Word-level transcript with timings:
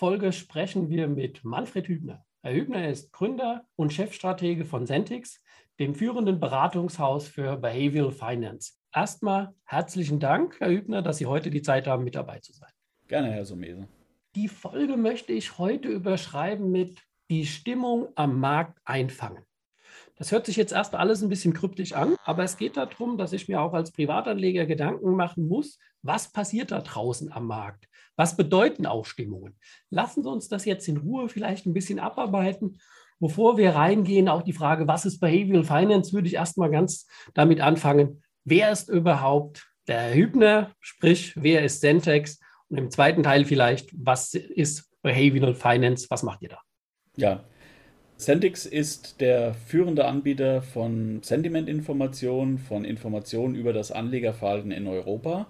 Folge 0.00 0.32
sprechen 0.32 0.88
wir 0.88 1.08
mit 1.08 1.44
Manfred 1.44 1.86
Hübner. 1.86 2.24
Herr 2.42 2.54
Hübner 2.54 2.88
ist 2.88 3.12
Gründer 3.12 3.66
und 3.76 3.92
Chefstratege 3.92 4.64
von 4.64 4.86
Centix, 4.86 5.44
dem 5.78 5.94
führenden 5.94 6.40
Beratungshaus 6.40 7.28
für 7.28 7.58
Behavioral 7.58 8.10
Finance. 8.10 8.78
Erstmal 8.94 9.54
herzlichen 9.66 10.18
Dank, 10.18 10.58
Herr 10.58 10.70
Hübner, 10.70 11.02
dass 11.02 11.18
Sie 11.18 11.26
heute 11.26 11.50
die 11.50 11.60
Zeit 11.60 11.86
haben, 11.86 12.02
mit 12.02 12.14
dabei 12.14 12.38
zu 12.38 12.54
sein. 12.54 12.70
Gerne, 13.08 13.30
Herr 13.30 13.44
Sumese. 13.44 13.88
Die 14.36 14.48
Folge 14.48 14.96
möchte 14.96 15.34
ich 15.34 15.58
heute 15.58 15.88
überschreiben 15.88 16.70
mit 16.70 16.98
die 17.28 17.44
Stimmung 17.44 18.08
am 18.14 18.40
Markt 18.40 18.78
einfangen. 18.86 19.44
Das 20.20 20.32
hört 20.32 20.44
sich 20.44 20.56
jetzt 20.56 20.72
erst 20.72 20.94
alles 20.94 21.22
ein 21.22 21.30
bisschen 21.30 21.54
kryptisch 21.54 21.94
an, 21.94 22.14
aber 22.26 22.44
es 22.44 22.58
geht 22.58 22.76
darum, 22.76 23.16
dass 23.16 23.32
ich 23.32 23.48
mir 23.48 23.62
auch 23.62 23.72
als 23.72 23.90
Privatanleger 23.90 24.66
Gedanken 24.66 25.16
machen 25.16 25.48
muss, 25.48 25.78
was 26.02 26.30
passiert 26.30 26.72
da 26.72 26.82
draußen 26.82 27.32
am 27.32 27.46
Markt? 27.46 27.88
Was 28.16 28.36
bedeuten 28.36 28.84
auch 28.84 29.06
Stimmungen? 29.06 29.56
Lassen 29.88 30.22
Sie 30.22 30.28
uns 30.28 30.48
das 30.48 30.66
jetzt 30.66 30.86
in 30.88 30.98
Ruhe 30.98 31.30
vielleicht 31.30 31.64
ein 31.64 31.72
bisschen 31.72 31.98
abarbeiten. 31.98 32.76
Bevor 33.18 33.56
wir 33.56 33.74
reingehen, 33.74 34.28
auch 34.28 34.42
die 34.42 34.52
Frage, 34.52 34.86
was 34.86 35.06
ist 35.06 35.20
Behavioral 35.20 35.64
Finance, 35.64 36.12
würde 36.12 36.28
ich 36.28 36.34
erstmal 36.34 36.70
ganz 36.70 37.06
damit 37.32 37.62
anfangen. 37.62 38.22
Wer 38.44 38.72
ist 38.72 38.90
überhaupt 38.90 39.70
der 39.88 40.12
Hübner? 40.12 40.72
Sprich, 40.80 41.32
wer 41.36 41.64
ist 41.64 41.80
Centex? 41.80 42.40
Und 42.68 42.76
im 42.76 42.90
zweiten 42.90 43.22
Teil 43.22 43.46
vielleicht, 43.46 43.88
was 43.94 44.34
ist 44.34 44.90
Behavioral 45.00 45.54
Finance? 45.54 46.08
Was 46.10 46.22
macht 46.22 46.42
ihr 46.42 46.50
da? 46.50 46.60
Ja, 47.16 47.42
Centix 48.20 48.66
ist 48.66 49.22
der 49.22 49.54
führende 49.54 50.04
Anbieter 50.04 50.60
von 50.60 51.22
Sentimentinformationen, 51.22 52.58
von 52.58 52.84
Informationen 52.84 53.54
über 53.54 53.72
das 53.72 53.92
Anlegerverhalten 53.92 54.72
in 54.72 54.86
Europa. 54.86 55.46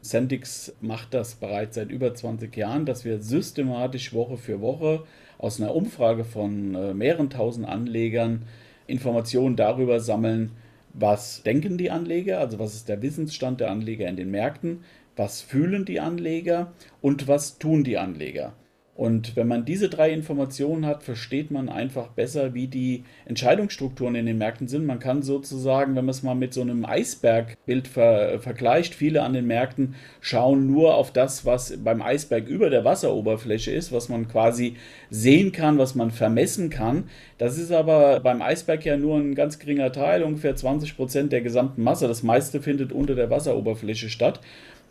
Centix 0.00 0.74
macht 0.80 1.12
das 1.12 1.34
bereits 1.34 1.74
seit 1.74 1.90
über 1.90 2.14
20 2.14 2.56
Jahren, 2.56 2.86
dass 2.86 3.04
wir 3.04 3.20
systematisch 3.20 4.14
Woche 4.14 4.38
für 4.38 4.62
Woche 4.62 5.04
aus 5.36 5.60
einer 5.60 5.74
Umfrage 5.74 6.24
von 6.24 6.74
äh, 6.74 6.94
mehreren 6.94 7.28
tausend 7.28 7.68
Anlegern 7.68 8.46
Informationen 8.86 9.56
darüber 9.56 10.00
sammeln, 10.00 10.52
was 10.94 11.42
denken 11.42 11.76
die 11.76 11.90
Anleger, 11.90 12.38
also 12.38 12.58
was 12.58 12.74
ist 12.74 12.88
der 12.88 13.02
Wissensstand 13.02 13.60
der 13.60 13.70
Anleger 13.70 14.08
in 14.08 14.16
den 14.16 14.30
Märkten, 14.30 14.82
was 15.14 15.42
fühlen 15.42 15.84
die 15.84 16.00
Anleger 16.00 16.72
und 17.02 17.28
was 17.28 17.58
tun 17.58 17.84
die 17.84 17.98
Anleger. 17.98 18.54
Und 18.98 19.36
wenn 19.36 19.46
man 19.46 19.64
diese 19.64 19.88
drei 19.88 20.10
Informationen 20.10 20.84
hat, 20.84 21.04
versteht 21.04 21.52
man 21.52 21.68
einfach 21.68 22.08
besser, 22.08 22.52
wie 22.52 22.66
die 22.66 23.04
Entscheidungsstrukturen 23.26 24.16
in 24.16 24.26
den 24.26 24.38
Märkten 24.38 24.66
sind. 24.66 24.86
Man 24.86 24.98
kann 24.98 25.22
sozusagen, 25.22 25.94
wenn 25.94 26.04
man 26.04 26.10
es 26.10 26.24
mal 26.24 26.34
mit 26.34 26.52
so 26.52 26.62
einem 26.62 26.84
Eisbergbild 26.84 27.86
ver 27.86 28.40
vergleicht, 28.40 28.96
viele 28.96 29.22
an 29.22 29.34
den 29.34 29.46
Märkten 29.46 29.94
schauen 30.20 30.66
nur 30.66 30.96
auf 30.96 31.12
das, 31.12 31.46
was 31.46 31.76
beim 31.76 32.02
Eisberg 32.02 32.48
über 32.48 32.70
der 32.70 32.84
Wasseroberfläche 32.84 33.70
ist, 33.70 33.92
was 33.92 34.08
man 34.08 34.26
quasi 34.26 34.74
sehen 35.10 35.52
kann, 35.52 35.78
was 35.78 35.94
man 35.94 36.10
vermessen 36.10 36.68
kann. 36.68 37.04
Das 37.38 37.56
ist 37.56 37.70
aber 37.70 38.18
beim 38.18 38.42
Eisberg 38.42 38.84
ja 38.84 38.96
nur 38.96 39.16
ein 39.16 39.36
ganz 39.36 39.60
geringer 39.60 39.92
Teil, 39.92 40.24
ungefähr 40.24 40.56
20 40.56 40.96
Prozent 40.96 41.30
der 41.30 41.42
gesamten 41.42 41.84
Masse. 41.84 42.08
Das 42.08 42.24
meiste 42.24 42.60
findet 42.60 42.90
unter 42.90 43.14
der 43.14 43.30
Wasseroberfläche 43.30 44.08
statt. 44.08 44.40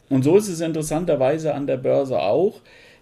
Und 0.07 0.23
so 0.23 0.37
ist 0.37 0.47
es 0.47 0.61
interessanterweise 0.61 1.53
an 1.53 1.67
der 1.67 1.75
Börse 1.75 2.21
auch 2.21 2.61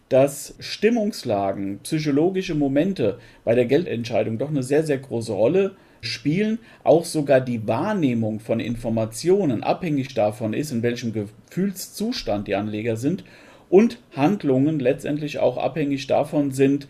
dass 0.10 0.56
Stimmungslagen, 0.60 1.80
psychologische 1.80 2.56
Momente 2.56 3.20
bei 3.44 3.56
der 3.56 3.66
Geldentscheidung 3.66 4.38
doch 4.38 4.50
eine 4.50 4.64
sehr, 4.64 4.84
sehr 4.84 5.00
große 5.00 5.34
Rolle 5.34 5.76
spielen. 6.02 6.60
Auch 6.84 7.06
sogar 7.06 7.42
die 7.42 7.68
Wahrnehmung 7.68 8.40
von 8.40 8.60
Informationen 8.60 9.64
abhängig 9.64 10.14
davon 10.14 10.54
ist, 10.54 10.72
in 10.72 10.84
welchem 10.84 11.14
Gefühlszustand 11.14 12.48
die 12.48 12.56
Anleger 12.56 12.98
sind 12.98 13.24
und 13.70 14.00
Handlungen 14.16 14.80
letztendlich 14.80 15.40
auch 15.40 15.58
abhängig 15.58 16.06
davon 16.08 16.52
sind, 16.52 16.88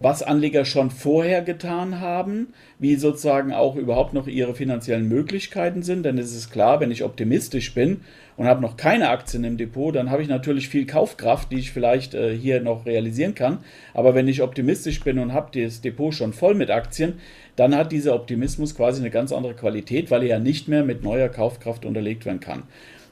was 0.00 0.22
Anleger 0.22 0.64
schon 0.64 0.90
vorher 0.90 1.42
getan 1.42 2.00
haben, 2.00 2.48
wie 2.78 2.96
sozusagen 2.96 3.52
auch 3.52 3.76
überhaupt 3.76 4.12
noch 4.12 4.26
ihre 4.26 4.54
finanziellen 4.54 5.08
Möglichkeiten 5.08 5.82
sind. 5.82 6.04
Denn 6.04 6.18
es 6.18 6.34
ist 6.34 6.50
klar, 6.50 6.80
wenn 6.80 6.90
ich 6.90 7.04
optimistisch 7.04 7.74
bin 7.74 8.00
und 8.36 8.46
habe 8.46 8.60
noch 8.60 8.76
keine 8.76 9.08
Aktien 9.08 9.44
im 9.44 9.56
Depot, 9.56 9.94
dann 9.94 10.10
habe 10.10 10.22
ich 10.22 10.28
natürlich 10.28 10.68
viel 10.68 10.86
Kaufkraft, 10.86 11.52
die 11.52 11.58
ich 11.58 11.70
vielleicht 11.70 12.14
äh, 12.14 12.36
hier 12.36 12.60
noch 12.60 12.86
realisieren 12.86 13.34
kann. 13.34 13.58
Aber 13.94 14.14
wenn 14.14 14.28
ich 14.28 14.42
optimistisch 14.42 15.00
bin 15.02 15.18
und 15.18 15.32
habe 15.32 15.58
das 15.58 15.80
Depot 15.80 16.12
schon 16.12 16.32
voll 16.32 16.54
mit 16.54 16.70
Aktien, 16.70 17.14
dann 17.56 17.74
hat 17.76 17.92
dieser 17.92 18.14
Optimismus 18.14 18.74
quasi 18.74 19.00
eine 19.00 19.10
ganz 19.10 19.32
andere 19.32 19.54
Qualität, 19.54 20.10
weil 20.10 20.22
er 20.22 20.28
ja 20.28 20.38
nicht 20.40 20.66
mehr 20.66 20.84
mit 20.84 21.04
neuer 21.04 21.28
Kaufkraft 21.28 21.84
unterlegt 21.84 22.26
werden 22.26 22.40
kann. 22.40 22.64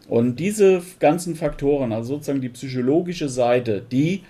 Und 0.09 0.41
diese 0.41 0.83
ganzen 0.99 1.37
Faktoren, 1.37 1.93
also 1.93 2.15
sozusagen 2.15 2.41
die 2.41 2.49
psychologische 2.49 3.29
Seite, 3.29 3.81
die 3.81 4.23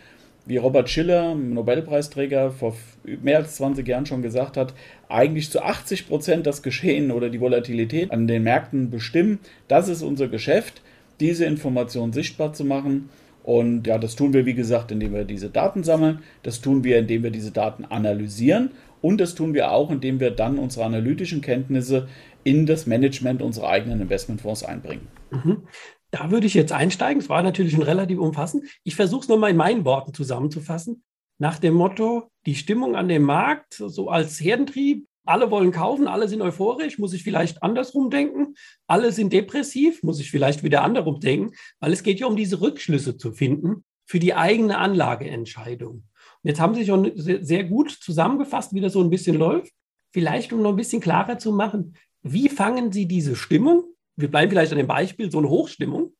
wie 0.44 0.56
Robert 0.56 0.90
Schiller, 0.90 1.34
Nobelpreisträger, 1.34 2.50
vor 2.50 2.76
mehr 3.04 3.38
als 3.38 3.56
20 3.56 3.86
Jahren 3.86 4.06
schon 4.06 4.22
gesagt 4.22 4.56
hat, 4.56 4.74
eigentlich 5.08 5.50
zu 5.50 5.62
80 5.62 6.08
Prozent 6.08 6.46
das 6.46 6.62
Geschehen 6.62 7.10
oder 7.10 7.30
die 7.30 7.40
Volatilität 7.40 8.10
an 8.10 8.26
den 8.26 8.42
Märkten 8.42 8.90
bestimmen. 8.90 9.38
Das 9.68 9.88
ist 9.88 10.02
unser 10.02 10.28
Geschäft, 10.28 10.82
diese 11.20 11.44
Informationen 11.44 12.12
sichtbar 12.12 12.52
zu 12.52 12.64
machen. 12.64 13.10
Und 13.44 13.86
ja, 13.86 13.98
das 13.98 14.16
tun 14.16 14.32
wir, 14.32 14.46
wie 14.46 14.54
gesagt, 14.54 14.92
indem 14.92 15.14
wir 15.14 15.24
diese 15.24 15.50
Daten 15.50 15.82
sammeln. 15.82 16.20
Das 16.42 16.60
tun 16.60 16.84
wir, 16.84 16.98
indem 16.98 17.22
wir 17.22 17.30
diese 17.30 17.50
Daten 17.50 17.84
analysieren. 17.84 18.70
Und 19.00 19.20
das 19.20 19.34
tun 19.34 19.52
wir 19.52 19.72
auch, 19.72 19.90
indem 19.90 20.20
wir 20.20 20.30
dann 20.30 20.58
unsere 20.58 20.84
analytischen 20.84 21.40
Kenntnisse 21.40 22.08
in 22.44 22.66
das 22.66 22.86
Management 22.86 23.42
unserer 23.42 23.68
eigenen 23.68 24.00
Investmentfonds 24.00 24.64
einbringen. 24.64 25.08
Mhm. 25.30 25.62
Da 26.12 26.30
würde 26.30 26.46
ich 26.46 26.54
jetzt 26.54 26.72
einsteigen. 26.72 27.22
Es 27.22 27.30
war 27.30 27.42
natürlich 27.42 27.72
schon 27.72 27.82
relativ 27.82 28.18
umfassend. 28.18 28.64
Ich 28.84 28.94
versuche 28.94 29.22
es 29.22 29.28
nochmal 29.28 29.50
in 29.50 29.56
meinen 29.56 29.84
Worten 29.84 30.12
zusammenzufassen. 30.12 31.02
Nach 31.38 31.58
dem 31.58 31.74
Motto, 31.74 32.30
die 32.44 32.54
Stimmung 32.54 32.94
an 32.94 33.08
dem 33.08 33.22
Markt, 33.22 33.74
so 33.74 34.10
als 34.10 34.38
Herdentrieb, 34.38 35.06
alle 35.24 35.50
wollen 35.50 35.72
kaufen, 35.72 36.08
alle 36.08 36.28
sind 36.28 36.42
euphorisch, 36.42 36.98
muss 36.98 37.14
ich 37.14 37.22
vielleicht 37.22 37.62
andersrum 37.62 38.10
denken. 38.10 38.54
Alle 38.86 39.10
sind 39.10 39.32
depressiv, 39.32 40.02
muss 40.02 40.20
ich 40.20 40.30
vielleicht 40.30 40.62
wieder 40.62 40.82
andersrum 40.82 41.18
denken, 41.18 41.54
weil 41.80 41.92
es 41.92 42.02
geht 42.02 42.20
ja 42.20 42.26
um 42.26 42.36
diese 42.36 42.60
Rückschlüsse 42.60 43.16
zu 43.16 43.32
finden 43.32 43.84
für 44.04 44.18
die 44.18 44.34
eigene 44.34 44.78
Anlageentscheidung. 44.78 45.92
Und 45.92 46.48
jetzt 46.48 46.60
haben 46.60 46.74
Sie 46.74 46.84
schon 46.84 47.12
sehr 47.14 47.64
gut 47.64 47.90
zusammengefasst, 47.90 48.74
wie 48.74 48.80
das 48.80 48.92
so 48.92 49.00
ein 49.00 49.10
bisschen 49.10 49.36
läuft. 49.36 49.72
Vielleicht, 50.12 50.52
um 50.52 50.60
noch 50.60 50.70
ein 50.70 50.76
bisschen 50.76 51.00
klarer 51.00 51.38
zu 51.38 51.52
machen, 51.52 51.96
wie 52.22 52.50
fangen 52.50 52.92
Sie 52.92 53.06
diese 53.06 53.34
Stimmung 53.34 53.84
wir 54.16 54.30
bleiben 54.30 54.50
vielleicht 54.50 54.72
an 54.72 54.78
dem 54.78 54.86
Beispiel, 54.86 55.30
so 55.30 55.38
eine 55.38 55.48
Hochstimmung, 55.48 56.12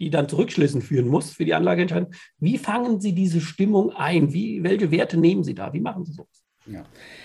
die 0.00 0.10
dann 0.10 0.28
zu 0.28 0.36
Rückschlüssen 0.36 0.82
führen 0.82 1.08
muss 1.08 1.32
für 1.32 1.44
die 1.44 1.54
Anlageentscheidung. 1.54 2.12
Wie 2.38 2.58
fangen 2.58 3.00
Sie 3.00 3.14
diese 3.14 3.40
Stimmung 3.40 3.90
ein? 3.90 4.32
Wie, 4.32 4.62
welche 4.62 4.90
Werte 4.90 5.18
nehmen 5.18 5.44
Sie 5.44 5.54
da? 5.54 5.72
Wie 5.72 5.80
machen 5.80 6.04
Sie 6.04 6.12
sowas? 6.12 6.44
Ja, 6.66 6.84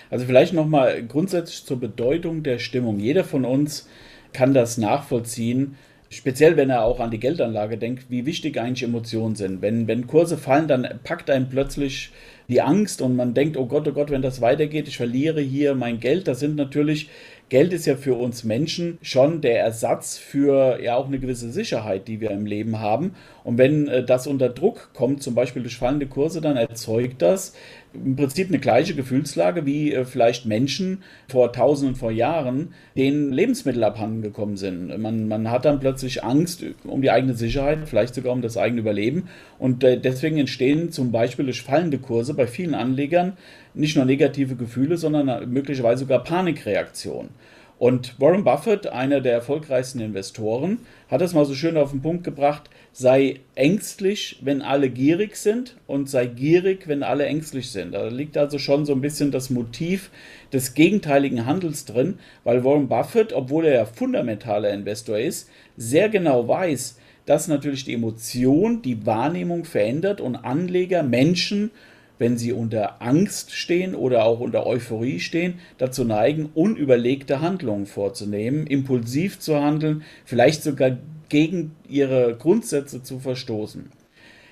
also 0.09 0.25
vielleicht 0.25 0.53
nochmal 0.53 1.03
grundsätzlich 1.05 1.65
zur 1.65 1.79
Bedeutung 1.79 2.43
der 2.43 2.59
Stimmung. 2.59 2.99
Jeder 2.99 3.23
von 3.23 3.45
uns 3.45 3.87
kann 4.33 4.53
das 4.53 4.77
nachvollziehen, 4.77 5.75
speziell 6.09 6.57
wenn 6.57 6.69
er 6.69 6.83
auch 6.83 6.99
an 6.99 7.11
die 7.11 7.19
Geldanlage 7.19 7.77
denkt, 7.77 8.09
wie 8.09 8.25
wichtig 8.25 8.59
eigentlich 8.59 8.83
Emotionen 8.83 9.35
sind. 9.35 9.61
Wenn, 9.61 9.87
wenn 9.87 10.07
Kurse 10.07 10.37
fallen, 10.37 10.67
dann 10.67 10.87
packt 11.03 11.29
einen 11.29 11.49
plötzlich 11.49 12.11
die 12.47 12.61
Angst 12.61 13.01
und 13.01 13.15
man 13.15 13.33
denkt, 13.33 13.57
oh 13.57 13.65
Gott, 13.65 13.87
oh 13.87 13.91
Gott, 13.91 14.11
wenn 14.11 14.21
das 14.21 14.41
weitergeht, 14.41 14.87
ich 14.87 14.97
verliere 14.97 15.41
hier 15.41 15.75
mein 15.75 15.99
Geld. 15.99 16.27
Das 16.27 16.39
sind 16.39 16.55
natürlich 16.55 17.09
Geld 17.49 17.73
ist 17.73 17.85
ja 17.85 17.95
für 17.95 18.15
uns 18.15 18.43
Menschen 18.43 18.97
schon 19.01 19.41
der 19.41 19.59
Ersatz 19.59 20.17
für 20.17 20.81
ja 20.81 20.95
auch 20.95 21.05
eine 21.07 21.19
gewisse 21.19 21.51
Sicherheit, 21.51 22.07
die 22.07 22.19
wir 22.19 22.31
im 22.31 22.45
Leben 22.45 22.79
haben. 22.79 23.15
Und 23.45 23.59
wenn 23.59 23.87
äh, 23.87 24.03
das 24.03 24.25
unter 24.25 24.49
Druck 24.49 24.89
kommt, 24.95 25.21
zum 25.21 25.35
Beispiel 25.35 25.61
durch 25.61 25.77
fallende 25.77 26.07
Kurse, 26.07 26.41
dann 26.41 26.57
erzeugt 26.57 27.21
das 27.21 27.53
im 27.93 28.15
Prinzip 28.15 28.49
eine 28.49 28.57
gleiche 28.57 28.95
Gefühlslage 28.95 29.67
wie 29.67 29.93
äh, 29.93 30.03
vielleicht 30.03 30.47
Menschen 30.47 31.03
vor 31.27 31.53
Tausenden 31.53 31.95
vor 31.95 32.11
Jahren, 32.11 32.73
denen 32.97 33.31
Lebensmittel 33.31 33.83
abhanden 33.83 34.23
gekommen 34.23 34.57
sind. 34.57 34.97
Man, 34.99 35.27
man 35.27 35.51
hat 35.51 35.63
dann 35.65 35.79
plötzlich 35.79 36.23
Angst 36.23 36.65
um 36.85 37.03
die 37.03 37.11
eigene 37.11 37.35
Sicherheit, 37.35 37.79
vielleicht 37.85 38.15
sogar 38.15 38.33
um 38.33 38.41
das 38.41 38.57
eigene 38.57 38.81
Überleben. 38.81 39.29
Und 39.59 39.83
äh, 39.83 39.99
deswegen 39.99 40.39
entstehen 40.39 40.91
zum 40.91 41.11
Beispiel 41.11 41.45
durch 41.45 41.61
fallende 41.61 41.99
Kurse 41.99 42.33
bei 42.33 42.47
vielen 42.47 42.73
Anlegern 42.73 43.37
nicht 43.75 43.95
nur 43.95 44.05
negative 44.05 44.55
Gefühle, 44.55 44.97
sondern 44.97 45.51
möglicherweise 45.51 45.99
sogar 45.99 46.23
Panikreaktionen. 46.23 47.29
Und 47.77 48.19
Warren 48.19 48.43
Buffett, 48.43 48.87
einer 48.87 49.19
der 49.19 49.33
erfolgreichsten 49.33 49.99
Investoren, 49.99 50.79
hat 51.09 51.21
das 51.21 51.33
mal 51.33 51.45
so 51.45 51.53
schön 51.53 51.77
auf 51.77 51.91
den 51.91 52.01
Punkt 52.01 52.23
gebracht, 52.23 52.69
sei 52.97 53.41
ängstlich, 53.55 54.39
wenn 54.41 54.61
alle 54.61 54.89
gierig 54.89 55.35
sind 55.35 55.75
und 55.85 56.09
sei 56.09 56.27
gierig, 56.27 56.87
wenn 56.87 57.03
alle 57.03 57.25
ängstlich 57.25 57.69
sind. 57.69 57.93
Da 57.93 58.07
liegt 58.07 58.37
also 58.37 58.57
schon 58.57 58.85
so 58.85 58.93
ein 58.93 59.01
bisschen 59.01 59.31
das 59.31 59.49
Motiv 59.49 60.11
des 60.53 60.75
gegenteiligen 60.75 61.45
Handels 61.45 61.83
drin, 61.83 62.19
weil 62.45 62.63
Warren 62.63 62.87
Buffett, 62.87 63.33
obwohl 63.33 63.65
er 63.65 63.73
ja 63.73 63.85
fundamentaler 63.85 64.73
Investor 64.73 65.19
ist, 65.19 65.49
sehr 65.75 66.07
genau 66.07 66.47
weiß, 66.47 66.97
dass 67.25 67.49
natürlich 67.49 67.83
die 67.83 67.95
Emotion 67.95 68.81
die 68.81 69.05
Wahrnehmung 69.05 69.65
verändert 69.65 70.21
und 70.21 70.37
Anleger, 70.37 71.03
Menschen 71.03 71.71
wenn 72.17 72.37
sie 72.37 72.53
unter 72.53 73.01
Angst 73.01 73.51
stehen 73.51 73.93
oder 73.93 74.23
auch 74.23 74.39
unter 74.39 74.65
Euphorie 74.65 75.19
stehen, 75.19 75.55
dazu 75.77 76.05
neigen, 76.05 76.49
unüberlegte 76.53 77.41
Handlungen 77.41 77.87
vorzunehmen, 77.87 78.67
impulsiv 78.67 79.39
zu 79.39 79.61
handeln, 79.61 80.03
vielleicht 80.23 80.63
sogar 80.63 80.97
gegen 81.29 81.75
ihre 81.87 82.35
Grundsätze 82.35 83.03
zu 83.03 83.19
verstoßen. 83.19 83.91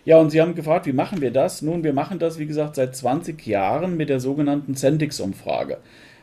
Ja, 0.05 0.17
und 0.17 0.31
Sie 0.31 0.41
haben 0.41 0.55
gefragt, 0.55 0.85
wie 0.85 0.93
machen 0.93 1.21
wir 1.21 1.31
das? 1.31 1.61
Nun, 1.61 1.83
wir 1.83 1.93
machen 1.93 2.19
das, 2.19 2.37
wie 2.37 2.45
gesagt, 2.45 2.75
seit 2.75 2.95
20 2.95 3.45
Jahren 3.47 3.95
mit 3.95 4.09
der 4.09 4.19
sogenannten 4.19 4.75
Centix-Umfrage. 4.75 5.77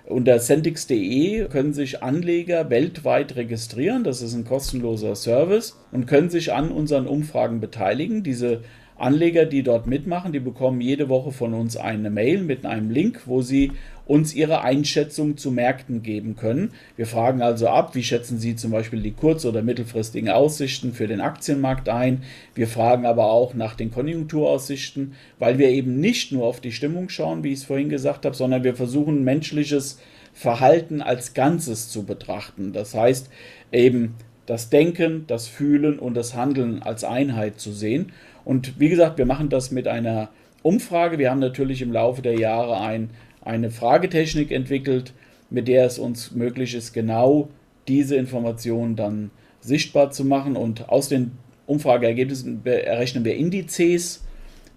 Unter 0.06 0.38
Centix.de 0.38 1.48
können 1.48 1.72
sich 1.72 2.02
Anleger 2.02 2.68
weltweit 2.68 3.36
registrieren. 3.36 4.04
Das 4.04 4.22
ist 4.22 4.34
ein 4.34 4.44
kostenloser 4.44 5.14
Service 5.14 5.78
und 5.92 6.06
können 6.06 6.30
sich 6.30 6.52
an 6.52 6.72
unseren 6.72 7.06
Umfragen 7.06 7.60
beteiligen. 7.60 8.22
Diese 8.22 8.62
Anleger, 8.98 9.46
die 9.46 9.62
dort 9.62 9.86
mitmachen, 9.86 10.32
die 10.32 10.40
bekommen 10.40 10.80
jede 10.80 11.08
Woche 11.08 11.32
von 11.32 11.54
uns 11.54 11.76
eine 11.76 12.10
Mail 12.10 12.42
mit 12.42 12.66
einem 12.66 12.90
Link, 12.90 13.22
wo 13.24 13.40
sie 13.40 13.72
uns 14.10 14.34
ihre 14.34 14.62
Einschätzung 14.62 15.36
zu 15.36 15.52
Märkten 15.52 16.02
geben 16.02 16.34
können. 16.34 16.72
Wir 16.96 17.06
fragen 17.06 17.42
also 17.42 17.68
ab, 17.68 17.94
wie 17.94 18.02
schätzen 18.02 18.40
Sie 18.40 18.56
zum 18.56 18.72
Beispiel 18.72 19.00
die 19.02 19.12
kurz- 19.12 19.44
oder 19.44 19.62
mittelfristigen 19.62 20.30
Aussichten 20.30 20.92
für 20.92 21.06
den 21.06 21.20
Aktienmarkt 21.20 21.88
ein. 21.88 22.24
Wir 22.56 22.66
fragen 22.66 23.06
aber 23.06 23.30
auch 23.30 23.54
nach 23.54 23.76
den 23.76 23.92
Konjunkturaussichten, 23.92 25.14
weil 25.38 25.58
wir 25.58 25.68
eben 25.68 26.00
nicht 26.00 26.32
nur 26.32 26.44
auf 26.44 26.60
die 26.60 26.72
Stimmung 26.72 27.08
schauen, 27.08 27.44
wie 27.44 27.52
ich 27.52 27.60
es 27.60 27.64
vorhin 27.64 27.88
gesagt 27.88 28.26
habe, 28.26 28.34
sondern 28.34 28.64
wir 28.64 28.74
versuchen 28.74 29.22
menschliches 29.22 30.00
Verhalten 30.34 31.02
als 31.02 31.32
Ganzes 31.32 31.88
zu 31.88 32.02
betrachten. 32.02 32.72
Das 32.72 32.96
heißt 32.96 33.30
eben 33.70 34.16
das 34.44 34.70
Denken, 34.70 35.22
das 35.28 35.46
Fühlen 35.46 36.00
und 36.00 36.14
das 36.14 36.34
Handeln 36.34 36.82
als 36.82 37.04
Einheit 37.04 37.60
zu 37.60 37.70
sehen. 37.70 38.10
Und 38.44 38.80
wie 38.80 38.88
gesagt, 38.88 39.18
wir 39.18 39.26
machen 39.26 39.50
das 39.50 39.70
mit 39.70 39.86
einer 39.86 40.30
Umfrage. 40.62 41.18
Wir 41.18 41.30
haben 41.30 41.38
natürlich 41.38 41.80
im 41.80 41.92
Laufe 41.92 42.22
der 42.22 42.34
Jahre 42.34 42.80
ein, 42.80 43.10
eine 43.42 43.70
Fragetechnik 43.70 44.50
entwickelt, 44.50 45.12
mit 45.50 45.68
der 45.68 45.86
es 45.86 45.98
uns 45.98 46.32
möglich 46.32 46.74
ist, 46.74 46.92
genau 46.92 47.48
diese 47.88 48.16
Informationen 48.16 48.96
dann 48.96 49.30
sichtbar 49.60 50.10
zu 50.10 50.24
machen. 50.24 50.56
Und 50.56 50.88
aus 50.88 51.08
den 51.08 51.32
Umfrageergebnissen 51.66 52.64
errechnen 52.64 53.24
wir 53.24 53.36
Indizes, 53.36 54.24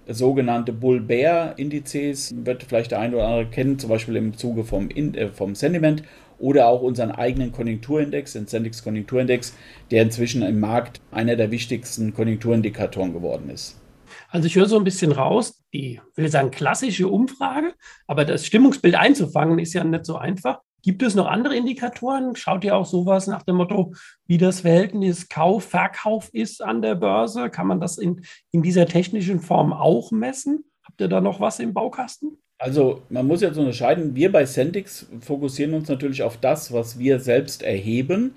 sogenannte 0.07 0.73
Bull-Bear-Indizes, 0.73 2.33
wird 2.35 2.63
vielleicht 2.63 2.91
der 2.91 2.99
eine 2.99 3.15
oder 3.15 3.27
andere 3.27 3.45
kennen, 3.47 3.79
zum 3.79 3.89
Beispiel 3.89 4.15
im 4.17 4.35
Zuge 4.35 4.63
vom, 4.63 4.89
äh, 4.89 5.29
vom 5.29 5.55
Sentiment 5.55 6.03
oder 6.39 6.67
auch 6.67 6.81
unseren 6.81 7.11
eigenen 7.11 7.51
Konjunkturindex, 7.51 8.33
den 8.33 8.47
Sendix 8.47 8.83
Konjunkturindex, 8.83 9.55
der 9.91 10.03
inzwischen 10.03 10.41
im 10.41 10.59
Markt 10.59 10.99
einer 11.11 11.35
der 11.35 11.51
wichtigsten 11.51 12.13
Konjunkturindikatoren 12.13 13.13
geworden 13.13 13.49
ist. 13.49 13.79
Also 14.33 14.47
ich 14.47 14.55
höre 14.55 14.65
so 14.65 14.77
ein 14.77 14.83
bisschen 14.83 15.11
raus, 15.11 15.63
die, 15.73 16.01
will 16.15 16.27
sagen, 16.27 16.49
klassische 16.49 17.07
Umfrage, 17.07 17.75
aber 18.07 18.25
das 18.25 18.47
Stimmungsbild 18.47 18.95
einzufangen 18.95 19.59
ist 19.59 19.73
ja 19.73 19.83
nicht 19.83 20.07
so 20.07 20.17
einfach. 20.17 20.61
Gibt 20.81 21.03
es 21.03 21.13
noch 21.13 21.27
andere 21.27 21.55
Indikatoren? 21.55 22.35
Schaut 22.35 22.63
ihr 22.63 22.75
auch 22.75 22.87
sowas 22.87 23.27
nach 23.27 23.43
dem 23.43 23.57
Motto, 23.57 23.93
wie 24.25 24.39
das 24.39 24.61
Verhältnis 24.61 25.29
Kauf, 25.29 25.65
Verkauf 25.65 26.29
ist 26.33 26.63
an 26.63 26.81
der 26.81 26.95
Börse? 26.95 27.51
Kann 27.51 27.67
man 27.67 27.79
das 27.79 27.99
in, 27.99 28.25
in 28.49 28.63
dieser 28.63 28.87
technischen 28.87 29.39
Form 29.39 29.71
auch 29.71 30.11
messen? 30.11 30.63
Habt 30.83 30.99
ihr 30.99 31.09
da 31.09 31.21
noch 31.21 31.39
was 31.39 31.59
im 31.59 31.71
Baukasten? 31.75 32.39
Also 32.57 33.03
man 33.09 33.27
muss 33.27 33.41
jetzt 33.41 33.57
unterscheiden, 33.59 34.15
wir 34.15 34.31
bei 34.31 34.45
Centix 34.45 35.05
fokussieren 35.19 35.75
uns 35.75 35.89
natürlich 35.89 36.23
auf 36.23 36.37
das, 36.37 36.73
was 36.73 36.97
wir 36.97 37.19
selbst 37.19 37.61
erheben. 37.61 38.33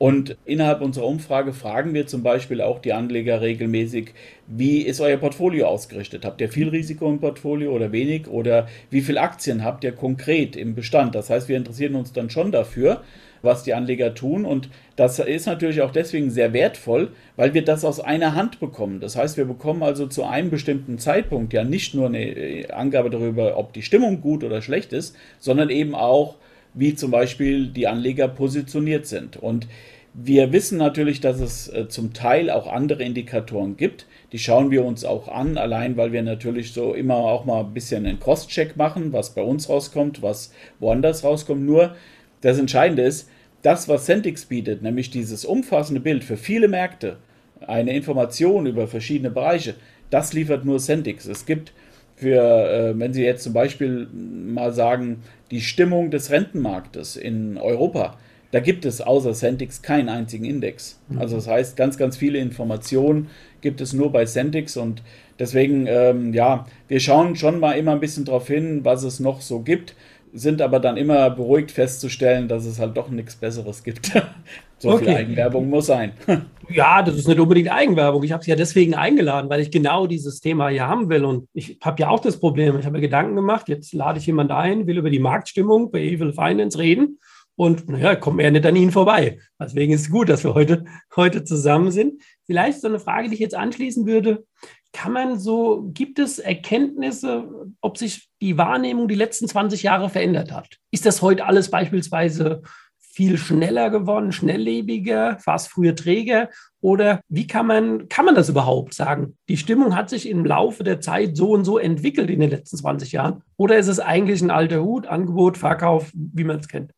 Und 0.00 0.38
innerhalb 0.46 0.80
unserer 0.80 1.04
Umfrage 1.04 1.52
fragen 1.52 1.92
wir 1.92 2.06
zum 2.06 2.22
Beispiel 2.22 2.62
auch 2.62 2.78
die 2.78 2.94
Anleger 2.94 3.42
regelmäßig, 3.42 4.14
wie 4.46 4.78
ist 4.78 5.02
euer 5.02 5.18
Portfolio 5.18 5.66
ausgerichtet? 5.66 6.24
Habt 6.24 6.40
ihr 6.40 6.48
viel 6.48 6.70
Risiko 6.70 7.10
im 7.10 7.20
Portfolio 7.20 7.70
oder 7.70 7.92
wenig? 7.92 8.26
Oder 8.26 8.66
wie 8.88 9.02
viele 9.02 9.20
Aktien 9.20 9.62
habt 9.62 9.84
ihr 9.84 9.92
konkret 9.92 10.56
im 10.56 10.74
Bestand? 10.74 11.14
Das 11.14 11.28
heißt, 11.28 11.50
wir 11.50 11.58
interessieren 11.58 11.96
uns 11.96 12.14
dann 12.14 12.30
schon 12.30 12.50
dafür, 12.50 13.02
was 13.42 13.62
die 13.62 13.74
Anleger 13.74 14.14
tun. 14.14 14.46
Und 14.46 14.70
das 14.96 15.18
ist 15.18 15.44
natürlich 15.44 15.82
auch 15.82 15.92
deswegen 15.92 16.30
sehr 16.30 16.54
wertvoll, 16.54 17.10
weil 17.36 17.52
wir 17.52 17.62
das 17.62 17.84
aus 17.84 18.00
einer 18.00 18.34
Hand 18.34 18.58
bekommen. 18.58 19.00
Das 19.00 19.16
heißt, 19.16 19.36
wir 19.36 19.44
bekommen 19.44 19.82
also 19.82 20.06
zu 20.06 20.24
einem 20.24 20.48
bestimmten 20.48 20.98
Zeitpunkt 20.98 21.52
ja 21.52 21.62
nicht 21.62 21.94
nur 21.94 22.06
eine 22.06 22.24
äh, 22.24 22.72
Angabe 22.72 23.10
darüber, 23.10 23.58
ob 23.58 23.74
die 23.74 23.82
Stimmung 23.82 24.22
gut 24.22 24.44
oder 24.44 24.62
schlecht 24.62 24.94
ist, 24.94 25.14
sondern 25.38 25.68
eben 25.68 25.94
auch, 25.94 26.36
wie 26.74 26.94
zum 26.94 27.10
Beispiel 27.10 27.68
die 27.68 27.86
Anleger 27.86 28.28
positioniert 28.28 29.06
sind. 29.06 29.36
Und 29.36 29.66
wir 30.12 30.52
wissen 30.52 30.78
natürlich, 30.78 31.20
dass 31.20 31.38
es 31.40 31.68
äh, 31.68 31.88
zum 31.88 32.12
Teil 32.12 32.50
auch 32.50 32.66
andere 32.66 33.04
Indikatoren 33.04 33.76
gibt. 33.76 34.06
Die 34.32 34.38
schauen 34.38 34.70
wir 34.70 34.84
uns 34.84 35.04
auch 35.04 35.28
an, 35.28 35.56
allein 35.56 35.96
weil 35.96 36.12
wir 36.12 36.22
natürlich 36.22 36.72
so 36.72 36.94
immer 36.94 37.16
auch 37.16 37.44
mal 37.44 37.60
ein 37.60 37.74
bisschen 37.74 38.06
einen 38.06 38.18
Cross-Check 38.18 38.76
machen, 38.76 39.12
was 39.12 39.34
bei 39.34 39.42
uns 39.42 39.68
rauskommt, 39.68 40.22
was 40.22 40.52
woanders 40.80 41.22
rauskommt. 41.22 41.64
Nur 41.64 41.94
das 42.40 42.58
Entscheidende 42.58 43.02
ist, 43.02 43.28
das, 43.62 43.88
was 43.88 44.06
Centix 44.06 44.46
bietet, 44.46 44.82
nämlich 44.82 45.10
dieses 45.10 45.44
umfassende 45.44 46.00
Bild 46.00 46.24
für 46.24 46.36
viele 46.36 46.66
Märkte, 46.66 47.18
eine 47.66 47.94
Information 47.94 48.66
über 48.66 48.88
verschiedene 48.88 49.30
Bereiche, 49.30 49.74
das 50.08 50.32
liefert 50.32 50.64
nur 50.64 50.78
Centix. 50.78 51.26
Es 51.26 51.46
gibt 51.46 51.72
für, 52.20 52.42
äh, 52.42 52.98
wenn 52.98 53.12
Sie 53.12 53.22
jetzt 53.22 53.42
zum 53.42 53.52
Beispiel 53.52 54.06
mal 54.12 54.72
sagen, 54.72 55.22
die 55.50 55.60
Stimmung 55.60 56.10
des 56.10 56.30
Rentenmarktes 56.30 57.16
in 57.16 57.56
Europa, 57.56 58.18
da 58.52 58.60
gibt 58.60 58.84
es 58.84 59.00
außer 59.00 59.32
Centix 59.32 59.80
keinen 59.80 60.08
einzigen 60.08 60.44
Index. 60.44 61.00
Mhm. 61.08 61.18
Also 61.18 61.36
das 61.36 61.48
heißt, 61.48 61.76
ganz, 61.76 61.96
ganz 61.96 62.16
viele 62.16 62.38
Informationen 62.38 63.28
gibt 63.60 63.80
es 63.80 63.92
nur 63.92 64.12
bei 64.12 64.24
Centix 64.26 64.76
und 64.76 65.02
deswegen, 65.38 65.86
ähm, 65.86 66.34
ja, 66.34 66.66
wir 66.88 67.00
schauen 67.00 67.36
schon 67.36 67.58
mal 67.58 67.72
immer 67.72 67.92
ein 67.92 68.00
bisschen 68.00 68.24
darauf 68.24 68.48
hin, 68.48 68.80
was 68.84 69.02
es 69.02 69.20
noch 69.20 69.40
so 69.40 69.60
gibt 69.60 69.94
sind 70.32 70.62
aber 70.62 70.80
dann 70.80 70.96
immer 70.96 71.30
beruhigt 71.30 71.70
festzustellen, 71.70 72.48
dass 72.48 72.64
es 72.64 72.78
halt 72.78 72.96
doch 72.96 73.08
nichts 73.10 73.36
Besseres 73.36 73.82
gibt. 73.82 74.12
so 74.78 74.90
okay. 74.90 75.04
viel 75.04 75.14
Eigenwerbung 75.14 75.68
muss 75.68 75.86
sein. 75.86 76.12
ja, 76.70 77.02
das 77.02 77.16
ist 77.16 77.28
nicht 77.28 77.40
unbedingt 77.40 77.70
Eigenwerbung. 77.70 78.22
Ich 78.22 78.32
habe 78.32 78.42
sie 78.42 78.50
ja 78.50 78.56
deswegen 78.56 78.94
eingeladen, 78.94 79.50
weil 79.50 79.60
ich 79.60 79.70
genau 79.70 80.06
dieses 80.06 80.40
Thema 80.40 80.68
hier 80.68 80.86
haben 80.86 81.08
will. 81.08 81.24
Und 81.24 81.48
ich 81.52 81.78
habe 81.82 82.00
ja 82.00 82.08
auch 82.08 82.20
das 82.20 82.38
Problem. 82.38 82.78
Ich 82.78 82.84
habe 82.84 82.96
mir 82.96 83.02
Gedanken 83.02 83.36
gemacht, 83.36 83.68
jetzt 83.68 83.92
lade 83.92 84.18
ich 84.18 84.26
jemanden 84.26 84.52
ein, 84.52 84.86
will 84.86 84.98
über 84.98 85.10
die 85.10 85.18
Marktstimmung 85.18 85.90
bei 85.90 86.00
Evil 86.00 86.32
Finance 86.32 86.78
reden. 86.78 87.18
Und 87.56 87.90
naja, 87.90 88.14
kommt 88.16 88.40
er 88.40 88.50
nicht 88.50 88.64
an 88.64 88.76
Ihnen 88.76 88.90
vorbei. 88.90 89.38
Deswegen 89.60 89.92
ist 89.92 90.02
es 90.02 90.10
gut, 90.10 90.30
dass 90.30 90.44
wir 90.44 90.54
heute, 90.54 90.84
heute 91.16 91.44
zusammen 91.44 91.90
sind. 91.90 92.22
Vielleicht 92.46 92.80
so 92.80 92.88
eine 92.88 93.00
Frage, 93.00 93.28
die 93.28 93.34
ich 93.34 93.40
jetzt 93.40 93.54
anschließen 93.54 94.06
würde 94.06 94.44
kann 94.92 95.12
man 95.12 95.38
so, 95.38 95.90
gibt 95.94 96.18
es 96.18 96.38
Erkenntnisse, 96.38 97.48
ob 97.80 97.96
sich 97.96 98.28
die 98.40 98.58
Wahrnehmung 98.58 99.08
die 99.08 99.14
letzten 99.14 99.48
20 99.48 99.82
Jahre 99.82 100.08
verändert 100.08 100.52
hat? 100.52 100.76
Ist 100.90 101.06
das 101.06 101.22
heute 101.22 101.46
alles 101.46 101.70
beispielsweise 101.70 102.62
viel 102.98 103.36
schneller 103.36 103.90
geworden, 103.90 104.32
schnelllebiger, 104.32 105.38
es 105.46 105.66
früher 105.66 105.94
träger? 105.94 106.48
Oder 106.80 107.20
wie 107.28 107.46
kann 107.46 107.66
man, 107.66 108.08
kann 108.08 108.24
man 108.24 108.34
das 108.34 108.48
überhaupt 108.48 108.94
sagen? 108.94 109.36
Die 109.48 109.56
Stimmung 109.56 109.94
hat 109.94 110.08
sich 110.08 110.28
im 110.28 110.44
Laufe 110.44 110.84
der 110.84 111.00
Zeit 111.00 111.36
so 111.36 111.50
und 111.50 111.64
so 111.64 111.78
entwickelt 111.78 112.30
in 112.30 112.40
den 112.40 112.50
letzten 112.50 112.76
20 112.76 113.12
Jahren? 113.12 113.42
Oder 113.56 113.78
ist 113.78 113.88
es 113.88 114.00
eigentlich 114.00 114.40
ein 114.40 114.50
alter 114.50 114.82
Hut, 114.82 115.06
Angebot, 115.06 115.58
Verkauf, 115.58 116.10
wie 116.14 116.44
man 116.44 116.60
es 116.60 116.68
kennt? 116.68 116.92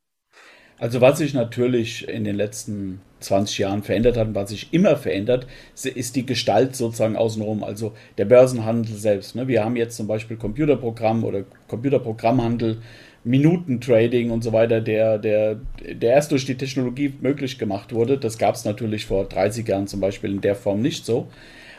Also 0.83 1.01
was 1.01 1.19
sich 1.19 1.33
natürlich 1.33 2.09
in 2.09 2.25
den 2.25 2.35
letzten 2.35 3.01
20 3.21 3.59
Jahren 3.59 3.85
verändert 3.85 4.17
hat 4.17 4.27
und 4.27 4.35
was 4.35 4.51
sich 4.51 4.75
immer 4.75 4.97
verändert, 4.97 5.47
ist 5.81 6.17
die 6.17 6.27
Gestalt 6.27 6.75
sozusagen 6.75 7.15
außenrum, 7.15 7.62
also 7.62 7.93
der 8.19 8.25
Börsenhandel 8.25 8.97
selbst. 8.97 9.37
Ne? 9.37 9.47
Wir 9.47 9.65
haben 9.65 9.77
jetzt 9.77 9.97
zum 9.97 10.09
Beispiel 10.09 10.37
Computerprogramm 10.37 11.23
oder 11.23 11.45
Computerprogrammhandel, 11.69 12.79
Minutentrading 13.23 14.33
und 14.33 14.43
so 14.43 14.53
weiter, 14.53 14.81
der, 14.81 15.19
der, 15.19 15.61
der 15.81 16.15
erst 16.15 16.33
durch 16.33 16.47
die 16.47 16.57
Technologie 16.57 17.15
möglich 17.21 17.61
gemacht 17.61 17.95
wurde. 17.95 18.19
Das 18.19 18.37
gab 18.37 18.57
es 18.57 18.65
natürlich 18.65 19.07
vor 19.07 19.27
30 19.27 19.69
Jahren 19.69 19.87
zum 19.87 20.01
Beispiel 20.01 20.33
in 20.33 20.41
der 20.41 20.57
Form 20.57 20.83
nicht 20.83 21.07
so. 21.07 21.29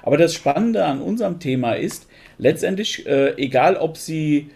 Aber 0.02 0.16
das 0.16 0.34
Spannende 0.34 0.86
an 0.86 1.02
unserem 1.02 1.42
Thema 1.42 1.74
ist, 1.74 2.08
letztendlich, 2.38 3.06
äh, 3.06 3.34
egal 3.36 3.76
ob 3.76 3.98
Sie 3.98 4.52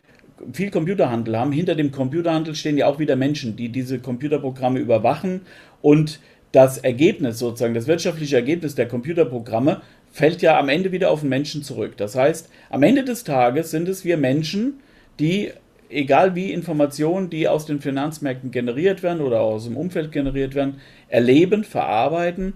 viel 0.53 0.71
Computerhandel 0.71 1.37
haben. 1.37 1.51
Hinter 1.51 1.75
dem 1.75 1.91
Computerhandel 1.91 2.55
stehen 2.55 2.77
ja 2.77 2.87
auch 2.87 2.99
wieder 2.99 3.15
Menschen, 3.15 3.55
die 3.55 3.69
diese 3.69 3.99
Computerprogramme 3.99 4.79
überwachen 4.79 5.41
und 5.81 6.19
das 6.51 6.77
Ergebnis 6.77 7.39
sozusagen, 7.39 7.73
das 7.73 7.87
wirtschaftliche 7.87 8.35
Ergebnis 8.35 8.75
der 8.75 8.87
Computerprogramme 8.87 9.81
fällt 10.11 10.41
ja 10.41 10.57
am 10.57 10.69
Ende 10.69 10.91
wieder 10.91 11.11
auf 11.11 11.19
den 11.19 11.29
Menschen 11.29 11.61
zurück. 11.61 11.97
Das 11.97 12.15
heißt, 12.15 12.49
am 12.69 12.83
Ende 12.83 13.03
des 13.03 13.23
Tages 13.23 13.71
sind 13.71 13.87
es 13.89 14.05
wir 14.05 14.17
Menschen, 14.17 14.79
die 15.19 15.51
egal 15.89 16.35
wie 16.35 16.51
Informationen, 16.51 17.29
die 17.29 17.47
aus 17.47 17.65
den 17.65 17.81
Finanzmärkten 17.81 18.51
generiert 18.51 19.03
werden 19.03 19.21
oder 19.21 19.41
aus 19.41 19.65
dem 19.65 19.77
Umfeld 19.77 20.11
generiert 20.11 20.55
werden, 20.55 20.81
erleben, 21.07 21.63
verarbeiten. 21.63 22.53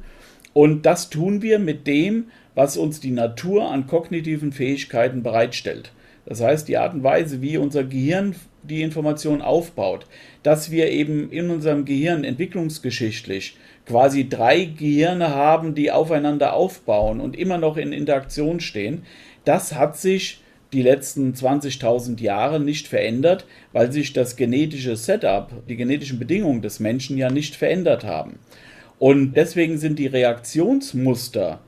Und 0.54 0.86
das 0.86 1.10
tun 1.10 1.42
wir 1.42 1.60
mit 1.60 1.88
dem, 1.88 2.26
was 2.56 2.78
uns 2.78 3.00
die 3.00 3.12
Natur 3.12 3.72
an 3.72 3.88
kognitiven 3.88 4.52
Fähigkeiten 4.52 5.24
bereitstellt. 5.24 5.92
Das 6.26 6.42
heißt, 6.42 6.68
die 6.68 6.78
Art 6.78 6.94
und 6.94 7.04
Weise, 7.04 7.42
wie 7.42 7.58
unser 7.58 7.84
Gehirn 7.84 8.36
die 8.64 8.82
Information 8.82 9.42
aufbaut, 9.42 10.06
dass 10.44 10.72
wir 10.72 10.90
eben 10.90 11.32
in 11.32 11.50
unserem 11.50 11.86
Gehirn 11.86 12.24
entwicklungsgeschichtlich 12.24 13.58
quasi 13.86 14.30
drei 14.30 14.66
Gehirne 14.66 15.34
haben, 15.34 15.74
die 15.74 15.92
aufeinander 15.92 16.54
aufbauen 16.54 17.20
und 17.20 17.36
immer 17.36 17.58
noch 17.58 17.78
in 17.78 17.92
Interaktion 17.92 18.60
stehen, 18.60 19.04
das 19.46 19.74
hat 19.74 19.98
sich 19.98 20.42
die 20.74 20.84
letzten 20.84 21.34
20.000 21.34 22.22
Jahre 22.22 22.60
nicht 22.60 22.88
verändert, 22.88 23.46
weil 23.74 23.92
sich 23.92 24.14
das 24.14 24.36
genetische 24.36 24.96
Setup, 24.96 25.52
die 25.68 25.76
genetischen 25.76 26.20
Bedingungen 26.20 26.62
des 26.62 26.80
Menschen 26.80 27.18
ja 27.18 27.30
nicht 27.30 27.56
verändert 27.56 28.06
haben. 28.06 28.40
Und 29.00 29.34
deswegen 29.34 29.78
sind 29.78 30.00
die 30.00 30.08
Reaktionsmuster, 30.08 31.60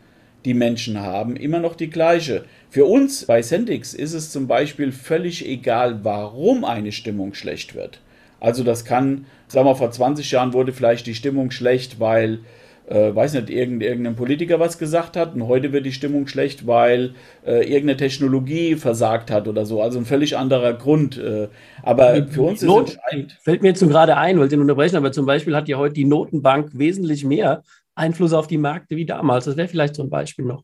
die 0.46 0.54
Menschen 0.54 1.02
haben, 1.02 1.36
immer 1.36 1.60
noch 1.60 1.76
die 1.76 1.90
gleiche. 1.90 2.46
Für 2.70 2.86
uns 2.86 3.26
bei 3.26 3.42
Sentix 3.42 3.94
ist 3.94 4.14
es 4.14 4.32
zum 4.32 4.48
Beispiel 4.48 4.92
völlig 4.92 5.48
egal, 5.48 6.04
warum 6.04 6.66
eine 6.66 6.92
Stimmung 6.92 7.34
schlecht 7.34 7.76
wird. 7.76 8.00
Also 8.40 8.64
das 8.64 8.84
kann, 8.84 9.26
sagen 9.48 9.68
wir, 9.68 9.76
vor 9.76 9.92
20 9.92 10.30
Jahren 10.32 10.54
wurde 10.54 10.74
vielleicht 10.74 11.08
die 11.08 11.16
Stimmung 11.16 11.52
schlecht, 11.52 12.00
weil 12.00 12.40
äh, 12.88 13.16
weiß 13.16 13.34
nicht, 13.34 13.50
irgendein 13.50 14.16
Politiker 14.16 14.60
was 14.60 14.78
gesagt 14.78 15.16
hat 15.16 15.36
und 15.36 15.48
heute 15.48 15.72
wird 15.72 15.86
die 15.86 15.94
Stimmung 15.94 16.28
schlecht, 16.28 16.68
weil 16.68 17.14
äh, 17.46 17.62
irgendeine 17.62 17.98
Technologie 17.98 18.76
versagt 18.76 19.32
hat 19.32 19.48
oder 19.48 19.66
so. 19.66 19.82
Also 19.82 20.00
ein 20.00 20.06
völlig 20.06 20.38
anderer 20.38 20.74
Grund. 20.74 21.18
Äh, 21.18 21.48
aber 21.82 22.28
für 22.28 22.42
uns 22.42 22.62
Not, 22.62 22.90
ist 22.90 22.96
entscheidend. 22.96 23.40
Fällt 23.42 23.62
mir 23.62 23.70
jetzt 23.70 23.80
so 23.80 23.88
gerade 23.88 24.18
ein, 24.18 24.38
wollte 24.38 24.56
ich 24.56 24.62
unterbrechen, 24.62 24.98
aber 24.98 25.12
zum 25.12 25.26
Beispiel 25.26 25.56
hat 25.56 25.70
ja 25.70 25.78
heute 25.78 25.94
die 25.94 26.06
Notenbank 26.06 26.72
wesentlich 26.74 27.24
mehr 27.24 27.64
Einfluss 27.96 28.34
auf 28.34 28.48
die 28.48 28.58
Märkte 28.58 28.96
wie 28.96 29.06
damals. 29.06 29.46
Das 29.46 29.58
wäre 29.58 29.68
vielleicht 29.68 29.96
so 29.96 30.04
ein 30.04 30.10
Beispiel 30.10 30.46
noch. 30.46 30.64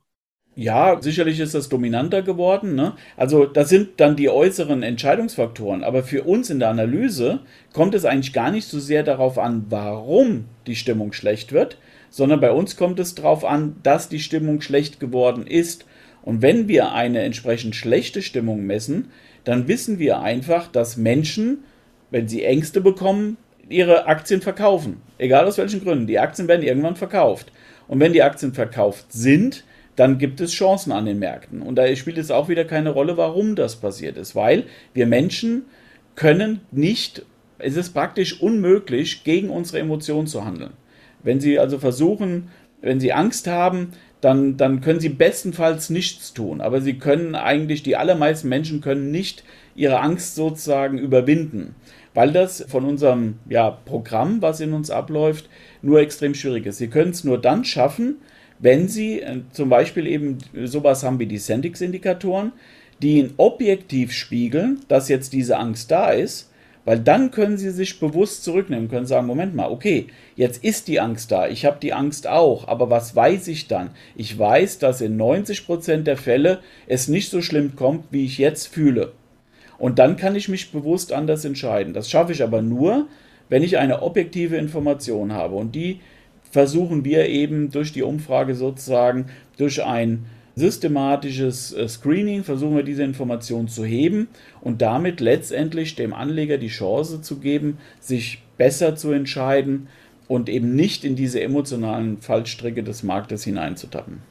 Ja, 0.55 1.01
sicherlich 1.01 1.39
ist 1.39 1.55
das 1.55 1.69
dominanter 1.69 2.21
geworden. 2.21 2.75
Ne? 2.75 2.93
Also 3.15 3.45
das 3.45 3.69
sind 3.69 3.91
dann 4.01 4.15
die 4.17 4.29
äußeren 4.29 4.83
Entscheidungsfaktoren. 4.83 5.83
Aber 5.83 6.03
für 6.03 6.23
uns 6.23 6.49
in 6.49 6.59
der 6.59 6.69
Analyse 6.69 7.39
kommt 7.71 7.95
es 7.95 8.03
eigentlich 8.03 8.33
gar 8.33 8.51
nicht 8.51 8.67
so 8.67 8.79
sehr 8.79 9.03
darauf 9.03 9.37
an, 9.37 9.67
warum 9.69 10.45
die 10.67 10.75
Stimmung 10.75 11.13
schlecht 11.13 11.53
wird, 11.53 11.77
sondern 12.09 12.41
bei 12.41 12.51
uns 12.51 12.75
kommt 12.75 12.99
es 12.99 13.15
darauf 13.15 13.45
an, 13.45 13.77
dass 13.83 14.09
die 14.09 14.19
Stimmung 14.19 14.59
schlecht 14.59 14.99
geworden 14.99 15.47
ist. 15.47 15.85
Und 16.23 16.41
wenn 16.41 16.67
wir 16.67 16.91
eine 16.91 17.21
entsprechend 17.21 17.75
schlechte 17.75 18.21
Stimmung 18.21 18.65
messen, 18.65 19.11
dann 19.45 19.67
wissen 19.67 19.97
wir 19.97 20.19
einfach, 20.19 20.67
dass 20.67 20.97
Menschen, 20.97 21.63
wenn 22.11 22.27
sie 22.27 22.43
Ängste 22.43 22.81
bekommen, 22.81 23.37
ihre 23.69 24.07
Aktien 24.07 24.41
verkaufen. 24.41 25.01
Egal 25.17 25.45
aus 25.45 25.57
welchen 25.57 25.83
Gründen. 25.83 26.07
Die 26.07 26.19
Aktien 26.19 26.47
werden 26.47 26.65
irgendwann 26.65 26.95
verkauft. 26.95 27.51
Und 27.87 27.99
wenn 27.99 28.13
die 28.13 28.23
Aktien 28.23 28.53
verkauft 28.53 29.13
sind, 29.13 29.63
dann 29.95 30.17
gibt 30.17 30.41
es 30.41 30.51
Chancen 30.51 30.91
an 30.91 31.05
den 31.05 31.19
Märkten. 31.19 31.61
Und 31.61 31.75
da 31.75 31.93
spielt 31.95 32.17
es 32.17 32.31
auch 32.31 32.49
wieder 32.49 32.65
keine 32.65 32.89
Rolle, 32.89 33.17
warum 33.17 33.55
das 33.55 33.75
passiert 33.77 34.17
ist. 34.17 34.35
Weil 34.35 34.65
wir 34.93 35.05
Menschen 35.05 35.65
können 36.15 36.61
nicht, 36.71 37.25
es 37.57 37.75
ist 37.75 37.93
praktisch 37.93 38.41
unmöglich, 38.41 39.23
gegen 39.23 39.49
unsere 39.49 39.79
Emotionen 39.79 40.27
zu 40.27 40.45
handeln. 40.45 40.71
Wenn 41.21 41.39
Sie 41.39 41.59
also 41.59 41.79
versuchen, 41.79 42.49
wenn 42.81 42.99
Sie 42.99 43.11
Angst 43.11 43.47
haben, 43.47 43.91
dann, 44.21 44.57
dann 44.57 44.81
können 44.81 44.99
Sie 44.99 45.09
bestenfalls 45.09 45.89
nichts 45.89 46.33
tun. 46.33 46.61
Aber 46.61 46.81
Sie 46.81 46.97
können 46.97 47.35
eigentlich, 47.35 47.83
die 47.83 47.97
allermeisten 47.97 48.49
Menschen 48.49 48.81
können 48.81 49.11
nicht 49.11 49.43
ihre 49.75 49.99
Angst 49.99 50.35
sozusagen 50.35 50.97
überwinden, 50.97 51.75
weil 52.13 52.31
das 52.31 52.65
von 52.67 52.85
unserem 52.85 53.39
ja, 53.47 53.69
Programm, 53.69 54.41
was 54.41 54.59
in 54.59 54.73
uns 54.73 54.89
abläuft, 54.89 55.49
nur 55.81 55.99
extrem 55.99 56.33
schwierig 56.33 56.65
ist. 56.65 56.77
Sie 56.77 56.87
können 56.87 57.11
es 57.11 57.23
nur 57.23 57.39
dann 57.39 57.65
schaffen, 57.65 58.17
wenn 58.59 58.87
Sie 58.87 59.21
äh, 59.21 59.41
zum 59.51 59.69
Beispiel 59.69 60.07
eben 60.07 60.37
sowas 60.65 61.03
haben 61.03 61.19
wie 61.19 61.27
die 61.27 61.37
Sendix-Indikatoren, 61.37 62.51
die 63.01 63.19
ihn 63.19 63.33
objektiv 63.37 64.11
spiegeln, 64.11 64.81
dass 64.89 65.07
jetzt 65.07 65.31
diese 65.33 65.57
Angst 65.57 65.91
da 65.91 66.09
ist 66.09 66.49
weil 66.89 66.99
dann 66.99 67.29
können 67.29 67.59
sie 67.59 67.69
sich 67.69 67.99
bewusst 67.99 68.43
zurücknehmen, 68.43 68.89
können 68.89 69.05
sagen, 69.05 69.27
Moment 69.27 69.53
mal, 69.53 69.69
okay, 69.69 70.07
jetzt 70.35 70.63
ist 70.63 70.87
die 70.87 70.99
Angst 70.99 71.31
da, 71.31 71.47
ich 71.47 71.65
habe 71.65 71.77
die 71.79 71.93
Angst 71.93 72.25
auch, 72.25 72.67
aber 72.67 72.89
was 72.89 73.15
weiß 73.15 73.47
ich 73.49 73.67
dann? 73.67 73.91
Ich 74.15 74.39
weiß, 74.39 74.79
dass 74.79 74.99
in 74.99 75.15
90% 75.15 76.01
der 76.01 76.17
Fälle 76.17 76.61
es 76.87 77.07
nicht 77.07 77.29
so 77.29 77.43
schlimm 77.43 77.75
kommt, 77.75 78.05
wie 78.09 78.25
ich 78.25 78.39
jetzt 78.39 78.67
fühle. 78.67 79.11
Und 79.79 79.97
dann 79.97 80.17
kann 80.17 80.35
ich 80.35 80.49
mich 80.49 80.71
bewusst 80.71 81.13
anders 81.13 81.45
entscheiden. 81.45 81.93
Das 81.93 82.09
schaffe 82.09 82.33
ich 82.33 82.43
aber 82.43 82.61
nur, 82.61 83.07
wenn 83.47 83.63
ich 83.63 83.77
eine 83.77 84.01
objektive 84.01 84.57
Information 84.57 85.33
habe. 85.33 85.55
Und 85.55 85.73
die 85.73 86.01
versuchen 86.51 87.05
wir 87.05 87.27
eben 87.27 87.71
durch 87.71 87.93
die 87.93 88.03
Umfrage 88.03 88.55
sozusagen, 88.55 89.27
durch 89.57 89.83
ein 89.83 90.25
systematisches 90.55 91.73
äh, 91.73 91.87
Screening 91.87 92.43
versuchen 92.43 92.75
wir 92.75 92.83
diese 92.83 93.03
Information 93.03 93.67
zu 93.67 93.85
heben 93.85 94.27
und 94.61 94.81
damit 94.81 95.21
letztendlich 95.21 95.95
dem 95.95 96.13
Anleger 96.13 96.57
die 96.57 96.67
Chance 96.67 97.21
zu 97.21 97.39
geben, 97.39 97.77
sich 97.99 98.43
besser 98.57 98.95
zu 98.95 99.11
entscheiden 99.11 99.87
und 100.27 100.49
eben 100.49 100.75
nicht 100.75 101.05
in 101.05 101.15
diese 101.15 101.41
emotionalen 101.41 102.19
Fallstricke 102.19 102.83
des 102.83 103.03
Marktes 103.03 103.43
hineinzutappen. 103.45 104.21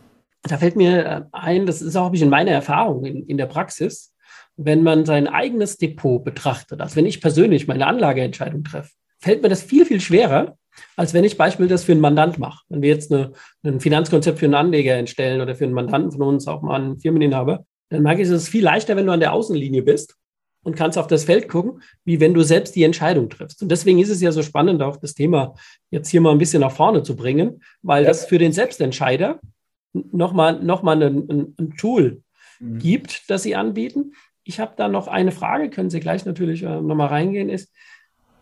Da 0.42 0.58
fällt 0.58 0.76
mir 0.76 1.04
äh, 1.04 1.20
ein, 1.32 1.66
das 1.66 1.80
ist 1.80 1.96
auch 1.96 2.12
in 2.12 2.28
meiner 2.28 2.52
Erfahrung 2.52 3.04
in, 3.04 3.24
in 3.26 3.38
der 3.38 3.46
Praxis, 3.46 4.14
wenn 4.58 4.82
man 4.82 5.06
sein 5.06 5.28
eigenes 5.28 5.78
Depot 5.78 6.22
betrachtet, 6.22 6.80
also 6.80 6.96
wenn 6.96 7.06
ich 7.06 7.20
persönlich 7.20 7.68
meine 7.68 7.86
Anlageentscheidung 7.86 8.64
treffe, 8.64 8.90
fällt 9.20 9.42
mir 9.42 9.48
das 9.48 9.62
viel, 9.62 9.86
viel 9.86 10.00
schwerer, 10.00 10.58
als 10.96 11.14
wenn 11.14 11.24
ich 11.24 11.38
Beispiel 11.38 11.68
das 11.68 11.84
für 11.84 11.92
einen 11.92 12.00
Mandant 12.00 12.38
mache. 12.38 12.64
Wenn 12.68 12.82
wir 12.82 12.88
jetzt 12.88 13.12
eine, 13.12 13.32
ein 13.62 13.80
Finanzkonzept 13.80 14.38
für 14.38 14.46
einen 14.46 14.54
Anleger 14.54 14.94
entstellen 14.94 15.40
oder 15.40 15.54
für 15.54 15.64
einen 15.64 15.74
Mandanten 15.74 16.12
von 16.12 16.22
uns, 16.22 16.48
auch 16.48 16.62
mal 16.62 16.80
einen 16.80 16.98
Firmeninhaber, 16.98 17.64
dann 17.88 18.02
mag 18.02 18.18
ich 18.18 18.28
es 18.28 18.48
viel 18.48 18.64
leichter, 18.64 18.96
wenn 18.96 19.06
du 19.06 19.12
an 19.12 19.20
der 19.20 19.32
Außenlinie 19.32 19.82
bist 19.82 20.16
und 20.62 20.76
kannst 20.76 20.98
auf 20.98 21.06
das 21.06 21.24
Feld 21.24 21.48
gucken, 21.48 21.80
wie 22.04 22.20
wenn 22.20 22.34
du 22.34 22.42
selbst 22.42 22.74
die 22.74 22.82
Entscheidung 22.82 23.28
triffst. 23.30 23.62
Und 23.62 23.70
deswegen 23.70 24.00
ist 24.00 24.10
es 24.10 24.20
ja 24.20 24.32
so 24.32 24.42
spannend, 24.42 24.82
auch 24.82 24.96
das 24.96 25.14
Thema 25.14 25.54
jetzt 25.90 26.08
hier 26.08 26.20
mal 26.20 26.32
ein 26.32 26.38
bisschen 26.38 26.60
nach 26.60 26.72
vorne 26.72 27.04
zu 27.04 27.14
bringen, 27.14 27.62
weil 27.82 28.02
ja. 28.02 28.08
das 28.08 28.26
für 28.26 28.38
den 28.38 28.52
Selbstentscheider 28.52 29.40
nochmal 29.92 30.60
noch 30.60 30.82
mal 30.82 31.00
ein, 31.00 31.28
ein, 31.30 31.54
ein 31.58 31.76
Tool 31.76 32.22
mhm. 32.60 32.78
gibt, 32.78 33.30
das 33.30 33.44
sie 33.44 33.54
anbieten. 33.54 34.12
Ich 34.48 34.60
habe 34.60 34.72
da 34.78 34.88
noch 34.88 35.08
eine 35.08 35.30
Frage, 35.30 35.68
können 35.68 35.90
Sie 35.90 36.00
gleich 36.00 36.24
natürlich 36.24 36.62
äh, 36.62 36.80
nochmal 36.80 37.08
reingehen, 37.08 37.50
ist, 37.50 37.70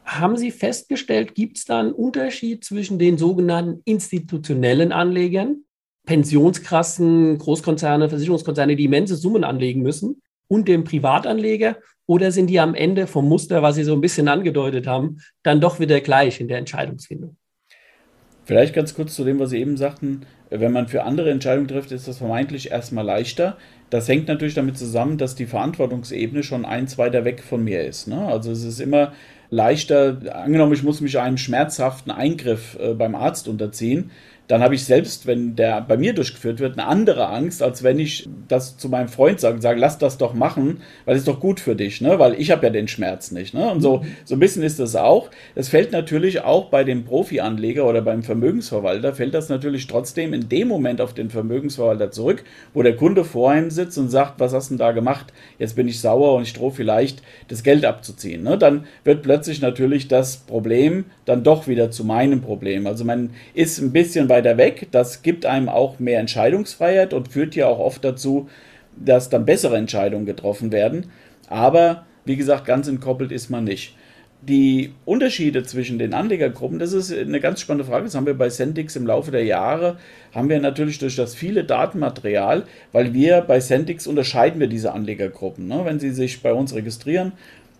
haben 0.04 0.36
Sie 0.36 0.52
festgestellt, 0.52 1.34
gibt 1.34 1.58
es 1.58 1.64
da 1.64 1.80
einen 1.80 1.90
Unterschied 1.90 2.64
zwischen 2.64 3.00
den 3.00 3.18
sogenannten 3.18 3.82
institutionellen 3.84 4.92
Anlegern, 4.92 5.64
Pensionskassen, 6.06 7.38
Großkonzerne, 7.38 8.08
Versicherungskonzerne, 8.08 8.76
die 8.76 8.84
immense 8.84 9.16
Summen 9.16 9.42
anlegen 9.42 9.82
müssen, 9.82 10.22
und 10.46 10.68
dem 10.68 10.84
Privatanleger? 10.84 11.78
Oder 12.06 12.30
sind 12.30 12.46
die 12.46 12.60
am 12.60 12.76
Ende 12.76 13.08
vom 13.08 13.28
Muster, 13.28 13.62
was 13.62 13.74
Sie 13.74 13.82
so 13.82 13.94
ein 13.94 14.00
bisschen 14.00 14.28
angedeutet 14.28 14.86
haben, 14.86 15.18
dann 15.42 15.60
doch 15.60 15.80
wieder 15.80 16.00
gleich 16.00 16.40
in 16.40 16.46
der 16.46 16.58
Entscheidungsfindung? 16.58 17.36
Vielleicht 18.44 18.76
ganz 18.76 18.94
kurz 18.94 19.16
zu 19.16 19.24
dem, 19.24 19.40
was 19.40 19.50
Sie 19.50 19.58
eben 19.58 19.76
sagten. 19.76 20.24
Wenn 20.50 20.70
man 20.70 20.86
für 20.86 21.02
andere 21.02 21.32
Entscheidungen 21.32 21.66
trifft, 21.66 21.90
ist 21.90 22.06
das 22.06 22.18
vermeintlich 22.18 22.70
erstmal 22.70 23.04
leichter. 23.04 23.58
Das 23.90 24.08
hängt 24.08 24.28
natürlich 24.28 24.54
damit 24.54 24.76
zusammen, 24.76 25.16
dass 25.16 25.34
die 25.34 25.46
Verantwortungsebene 25.46 26.42
schon 26.42 26.64
eins 26.64 26.98
weiter 26.98 27.24
weg 27.24 27.42
von 27.42 27.62
mir 27.62 27.82
ist. 27.84 28.08
Ne? 28.08 28.18
Also 28.18 28.50
es 28.50 28.64
ist 28.64 28.80
immer 28.80 29.12
leichter, 29.50 30.18
angenommen, 30.32 30.72
ich 30.72 30.82
muss 30.82 31.00
mich 31.00 31.18
einem 31.18 31.38
schmerzhaften 31.38 32.10
Eingriff 32.10 32.76
äh, 32.80 32.94
beim 32.94 33.14
Arzt 33.14 33.46
unterziehen, 33.46 34.10
dann 34.48 34.62
habe 34.62 34.74
ich 34.74 34.84
selbst, 34.84 35.26
wenn 35.26 35.56
der 35.56 35.80
bei 35.80 35.96
mir 35.96 36.12
durchgeführt 36.12 36.60
wird, 36.60 36.78
eine 36.78 36.86
andere 36.86 37.28
Angst, 37.28 37.62
als 37.62 37.82
wenn 37.82 37.98
ich 37.98 38.28
das 38.48 38.76
zu 38.76 38.88
meinem 38.88 39.08
Freund 39.08 39.40
sage 39.40 39.56
und 39.56 39.60
sage, 39.60 39.80
lass 39.80 39.98
das 39.98 40.18
doch 40.18 40.34
machen, 40.34 40.82
weil 41.04 41.16
es 41.16 41.22
ist 41.22 41.28
doch 41.28 41.40
gut 41.40 41.58
für 41.58 41.74
dich, 41.74 42.00
ne? 42.00 42.18
weil 42.18 42.40
ich 42.40 42.50
habe 42.50 42.66
ja 42.66 42.70
den 42.70 42.86
Schmerz 42.86 43.32
nicht. 43.32 43.54
Ne? 43.54 43.68
Und 43.70 43.80
so, 43.80 44.04
so 44.24 44.36
ein 44.36 44.40
bisschen 44.40 44.62
ist 44.62 44.78
das 44.78 44.94
auch. 44.94 45.30
Es 45.54 45.68
fällt 45.68 45.92
natürlich 45.92 46.42
auch 46.42 46.66
bei 46.66 46.84
dem 46.84 47.04
Profi-Anleger 47.04 47.86
oder 47.86 48.02
beim 48.02 48.22
Vermögensverwalter, 48.22 49.14
fällt 49.14 49.34
das 49.34 49.48
natürlich 49.48 49.86
trotzdem 49.86 50.32
in 50.32 50.48
dem 50.48 50.68
Moment 50.68 51.00
auf 51.00 51.12
den 51.12 51.30
Vermögensverwalter 51.30 52.10
zurück, 52.10 52.44
wo 52.72 52.82
der 52.82 52.96
Kunde 52.96 53.24
vor 53.24 53.54
ihm 53.54 53.70
sitzt 53.70 53.98
und 53.98 54.10
sagt, 54.10 54.38
was 54.38 54.52
hast 54.52 54.70
du 54.70 54.74
denn 54.74 54.78
da 54.78 54.92
gemacht? 54.92 55.32
Jetzt 55.58 55.74
bin 55.74 55.88
ich 55.88 56.00
sauer 56.00 56.34
und 56.34 56.44
ich 56.44 56.52
drohe 56.52 56.70
vielleicht, 56.70 57.22
das 57.48 57.62
Geld 57.62 57.84
abzuziehen. 57.84 58.42
Ne? 58.42 58.58
Dann 58.58 58.86
wird 59.02 59.22
plötzlich 59.22 59.60
natürlich 59.60 60.06
das 60.06 60.36
Problem 60.36 61.06
dann 61.24 61.42
doch 61.42 61.66
wieder 61.66 61.90
zu 61.90 62.04
meinem 62.04 62.40
Problem. 62.40 62.86
Also 62.86 63.04
man 63.04 63.30
ist 63.54 63.78
ein 63.78 63.92
bisschen 63.92 64.28
bei 64.28 64.35
weiter 64.36 64.58
weg. 64.58 64.88
Das 64.90 65.22
gibt 65.22 65.46
einem 65.46 65.68
auch 65.68 65.98
mehr 65.98 66.20
Entscheidungsfreiheit 66.20 67.14
und 67.14 67.32
führt 67.32 67.54
ja 67.54 67.66
auch 67.66 67.78
oft 67.78 68.04
dazu, 68.04 68.48
dass 68.96 69.30
dann 69.30 69.46
bessere 69.46 69.76
Entscheidungen 69.76 70.26
getroffen 70.26 70.72
werden. 70.72 71.10
Aber 71.48 72.04
wie 72.24 72.36
gesagt, 72.36 72.66
ganz 72.66 72.88
entkoppelt 72.88 73.32
ist 73.32 73.50
man 73.50 73.64
nicht. 73.64 73.96
Die 74.42 74.92
Unterschiede 75.06 75.62
zwischen 75.62 75.98
den 75.98 76.12
Anlegergruppen, 76.12 76.78
das 76.78 76.92
ist 76.92 77.12
eine 77.12 77.40
ganz 77.40 77.60
spannende 77.60 77.86
Frage. 77.90 78.04
Das 78.04 78.14
haben 78.14 78.26
wir 78.26 78.34
bei 78.34 78.50
Sentix 78.50 78.94
im 78.94 79.06
Laufe 79.06 79.30
der 79.30 79.44
Jahre, 79.44 79.96
haben 80.34 80.48
wir 80.48 80.60
natürlich 80.60 80.98
durch 80.98 81.16
das 81.16 81.34
viele 81.34 81.64
Datenmaterial, 81.64 82.64
weil 82.92 83.14
wir 83.14 83.40
bei 83.40 83.60
Sentix 83.60 84.06
unterscheiden 84.06 84.60
wir 84.60 84.68
diese 84.68 84.92
Anlegergruppen. 84.92 85.66
Ne? 85.66 85.80
Wenn 85.84 85.98
Sie 85.98 86.10
sich 86.10 86.42
bei 86.42 86.52
uns 86.52 86.74
registrieren, 86.74 87.32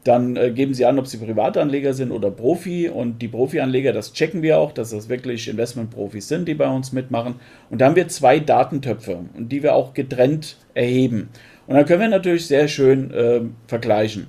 Dann 0.07 0.37
äh, 0.37 0.53
geben 0.53 0.73
sie 0.73 0.85
an, 0.85 1.01
ob 1.01 1.09
sie 1.09 1.19
Privatanleger 1.19 1.93
sind 1.93 2.13
oder 2.13 2.31
Profi. 2.31 2.89
Und 2.89 3.21
die 3.23 3.29
Profianleger, 3.29 3.93
das 3.93 4.13
checken 4.13 4.41
wir 4.41 4.59
auch, 4.59 4.71
dass 4.71 4.91
das 4.91 5.09
wirklich 5.09 5.49
Investmentprofis 5.49 6.29
sind, 6.29 6.47
die 6.47 6.55
bei 6.55 6.69
uns 6.69 6.93
mitmachen. 6.93 7.37
Und 7.71 7.81
da 7.81 7.87
haben 7.87 7.97
wir 7.97 8.07
zwei 8.07 8.39
Datentöpfe, 8.39 9.19
die 9.37 9.65
wir 9.65 9.75
auch 9.75 9.95
getrennt 9.95 10.59
erheben. 10.75 11.31
Und 11.67 11.75
dann 11.75 11.87
können 11.87 12.03
wir 12.03 12.09
natürlich 12.09 12.47
sehr 12.47 12.69
schön 12.69 13.11
äh, 13.11 13.41
vergleichen. 13.67 14.29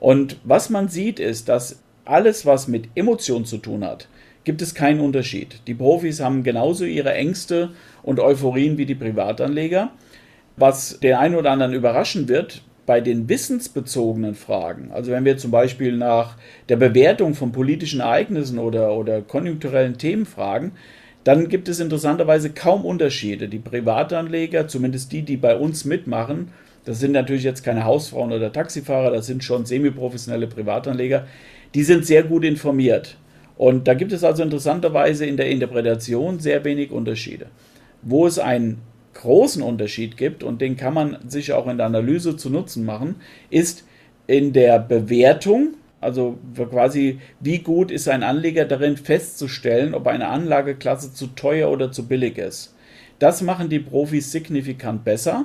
Und 0.00 0.38
was 0.42 0.70
man 0.70 0.88
sieht, 0.88 1.20
ist, 1.20 1.48
dass 1.48 1.80
alles, 2.04 2.44
was 2.44 2.66
mit 2.66 2.88
Emotionen 2.96 3.44
zu 3.44 3.58
tun 3.58 3.84
hat, 3.84 4.08
gibt 4.42 4.60
es 4.60 4.74
keinen 4.74 4.98
Unterschied. 4.98 5.60
Die 5.68 5.74
Profis 5.74 6.18
haben 6.18 6.42
genauso 6.42 6.84
ihre 6.84 7.14
Ängste 7.14 7.70
und 8.02 8.18
Euphorien 8.18 8.76
wie 8.76 8.86
die 8.86 8.96
Privatanleger. 8.96 9.92
Was 10.56 10.98
den 10.98 11.14
einen 11.14 11.36
oder 11.36 11.52
anderen 11.52 11.72
überraschen 11.72 12.26
wird, 12.26 12.62
bei 12.84 13.00
den 13.00 13.28
wissensbezogenen 13.28 14.34
Fragen, 14.34 14.90
also 14.92 15.12
wenn 15.12 15.24
wir 15.24 15.36
zum 15.36 15.50
Beispiel 15.50 15.96
nach 15.96 16.36
der 16.68 16.76
Bewertung 16.76 17.34
von 17.34 17.52
politischen 17.52 18.00
Ereignissen 18.00 18.58
oder, 18.58 18.94
oder 18.94 19.22
konjunkturellen 19.22 19.98
Themen 19.98 20.26
fragen, 20.26 20.72
dann 21.24 21.48
gibt 21.48 21.68
es 21.68 21.78
interessanterweise 21.78 22.50
kaum 22.50 22.84
Unterschiede. 22.84 23.48
Die 23.48 23.60
Privatanleger, 23.60 24.66
zumindest 24.66 25.12
die, 25.12 25.22
die 25.22 25.36
bei 25.36 25.56
uns 25.56 25.84
mitmachen, 25.84 26.48
das 26.84 26.98
sind 26.98 27.12
natürlich 27.12 27.44
jetzt 27.44 27.62
keine 27.62 27.84
Hausfrauen 27.84 28.32
oder 28.32 28.52
Taxifahrer, 28.52 29.12
das 29.12 29.26
sind 29.26 29.44
schon 29.44 29.64
semiprofessionelle 29.64 30.48
Privatanleger, 30.48 31.26
die 31.74 31.84
sind 31.84 32.04
sehr 32.04 32.24
gut 32.24 32.44
informiert. 32.44 33.16
Und 33.56 33.86
da 33.86 33.94
gibt 33.94 34.12
es 34.12 34.24
also 34.24 34.42
interessanterweise 34.42 35.24
in 35.24 35.36
der 35.36 35.48
Interpretation 35.48 36.40
sehr 36.40 36.64
wenig 36.64 36.90
Unterschiede. 36.90 37.46
Wo 38.02 38.26
es 38.26 38.40
einen 38.40 38.80
großen 39.14 39.62
Unterschied 39.62 40.16
gibt, 40.16 40.42
und 40.42 40.60
den 40.60 40.76
kann 40.76 40.94
man 40.94 41.18
sich 41.28 41.52
auch 41.52 41.66
in 41.66 41.76
der 41.76 41.86
Analyse 41.86 42.36
zu 42.36 42.50
Nutzen 42.50 42.84
machen, 42.84 43.16
ist 43.50 43.84
in 44.26 44.52
der 44.52 44.78
Bewertung, 44.78 45.74
also 46.00 46.38
quasi 46.56 47.20
wie 47.40 47.58
gut 47.58 47.90
ist 47.90 48.08
ein 48.08 48.22
Anleger 48.22 48.64
darin 48.64 48.96
festzustellen, 48.96 49.94
ob 49.94 50.06
eine 50.06 50.28
Anlageklasse 50.28 51.12
zu 51.12 51.28
teuer 51.28 51.70
oder 51.70 51.92
zu 51.92 52.06
billig 52.06 52.38
ist. 52.38 52.74
Das 53.18 53.40
machen 53.40 53.68
die 53.68 53.78
Profis 53.78 54.32
signifikant 54.32 55.04
besser. 55.04 55.44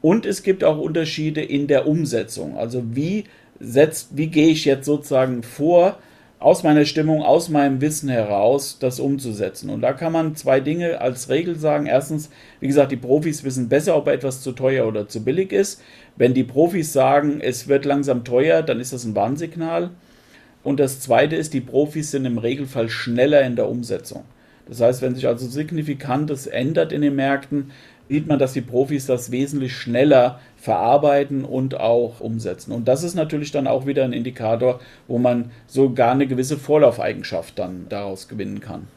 Und 0.00 0.26
es 0.26 0.42
gibt 0.42 0.64
auch 0.64 0.78
Unterschiede 0.78 1.42
in 1.42 1.66
der 1.66 1.86
Umsetzung. 1.86 2.58
Also 2.58 2.82
wie 2.94 3.24
setzt, 3.60 4.16
wie 4.16 4.26
gehe 4.26 4.48
ich 4.48 4.64
jetzt 4.64 4.84
sozusagen 4.84 5.42
vor, 5.42 5.98
aus 6.44 6.62
meiner 6.62 6.84
Stimmung, 6.84 7.22
aus 7.22 7.48
meinem 7.48 7.80
Wissen 7.80 8.10
heraus, 8.10 8.76
das 8.78 9.00
umzusetzen. 9.00 9.70
Und 9.70 9.80
da 9.80 9.94
kann 9.94 10.12
man 10.12 10.36
zwei 10.36 10.60
Dinge 10.60 11.00
als 11.00 11.30
Regel 11.30 11.58
sagen. 11.58 11.86
Erstens, 11.86 12.28
wie 12.60 12.66
gesagt, 12.66 12.92
die 12.92 12.98
Profis 12.98 13.44
wissen 13.44 13.70
besser, 13.70 13.96
ob 13.96 14.08
etwas 14.08 14.42
zu 14.42 14.52
teuer 14.52 14.86
oder 14.86 15.08
zu 15.08 15.24
billig 15.24 15.52
ist. 15.52 15.80
Wenn 16.16 16.34
die 16.34 16.44
Profis 16.44 16.92
sagen, 16.92 17.40
es 17.40 17.66
wird 17.66 17.86
langsam 17.86 18.24
teuer, 18.24 18.60
dann 18.60 18.78
ist 18.78 18.92
das 18.92 19.04
ein 19.04 19.14
Warnsignal. 19.14 19.88
Und 20.62 20.80
das 20.80 21.00
Zweite 21.00 21.34
ist, 21.34 21.54
die 21.54 21.62
Profis 21.62 22.10
sind 22.10 22.26
im 22.26 22.36
Regelfall 22.36 22.90
schneller 22.90 23.40
in 23.40 23.56
der 23.56 23.66
Umsetzung. 23.66 24.24
Das 24.68 24.82
heißt, 24.82 25.00
wenn 25.00 25.14
sich 25.14 25.26
also 25.26 25.46
signifikantes 25.46 26.46
ändert 26.46 26.92
in 26.92 27.00
den 27.00 27.16
Märkten, 27.16 27.70
sieht 28.08 28.26
man, 28.26 28.38
dass 28.38 28.52
die 28.52 28.60
Profis 28.60 29.06
das 29.06 29.30
wesentlich 29.30 29.74
schneller 29.74 30.40
verarbeiten 30.56 31.44
und 31.44 31.78
auch 31.78 32.20
umsetzen. 32.20 32.72
Und 32.72 32.86
das 32.88 33.02
ist 33.02 33.14
natürlich 33.14 33.50
dann 33.50 33.66
auch 33.66 33.86
wieder 33.86 34.04
ein 34.04 34.12
Indikator, 34.12 34.80
wo 35.08 35.18
man 35.18 35.50
sogar 35.66 36.12
eine 36.12 36.26
gewisse 36.26 36.58
Vorlaufeigenschaft 36.58 37.58
dann 37.58 37.86
daraus 37.88 38.28
gewinnen 38.28 38.60
kann. 38.60 38.88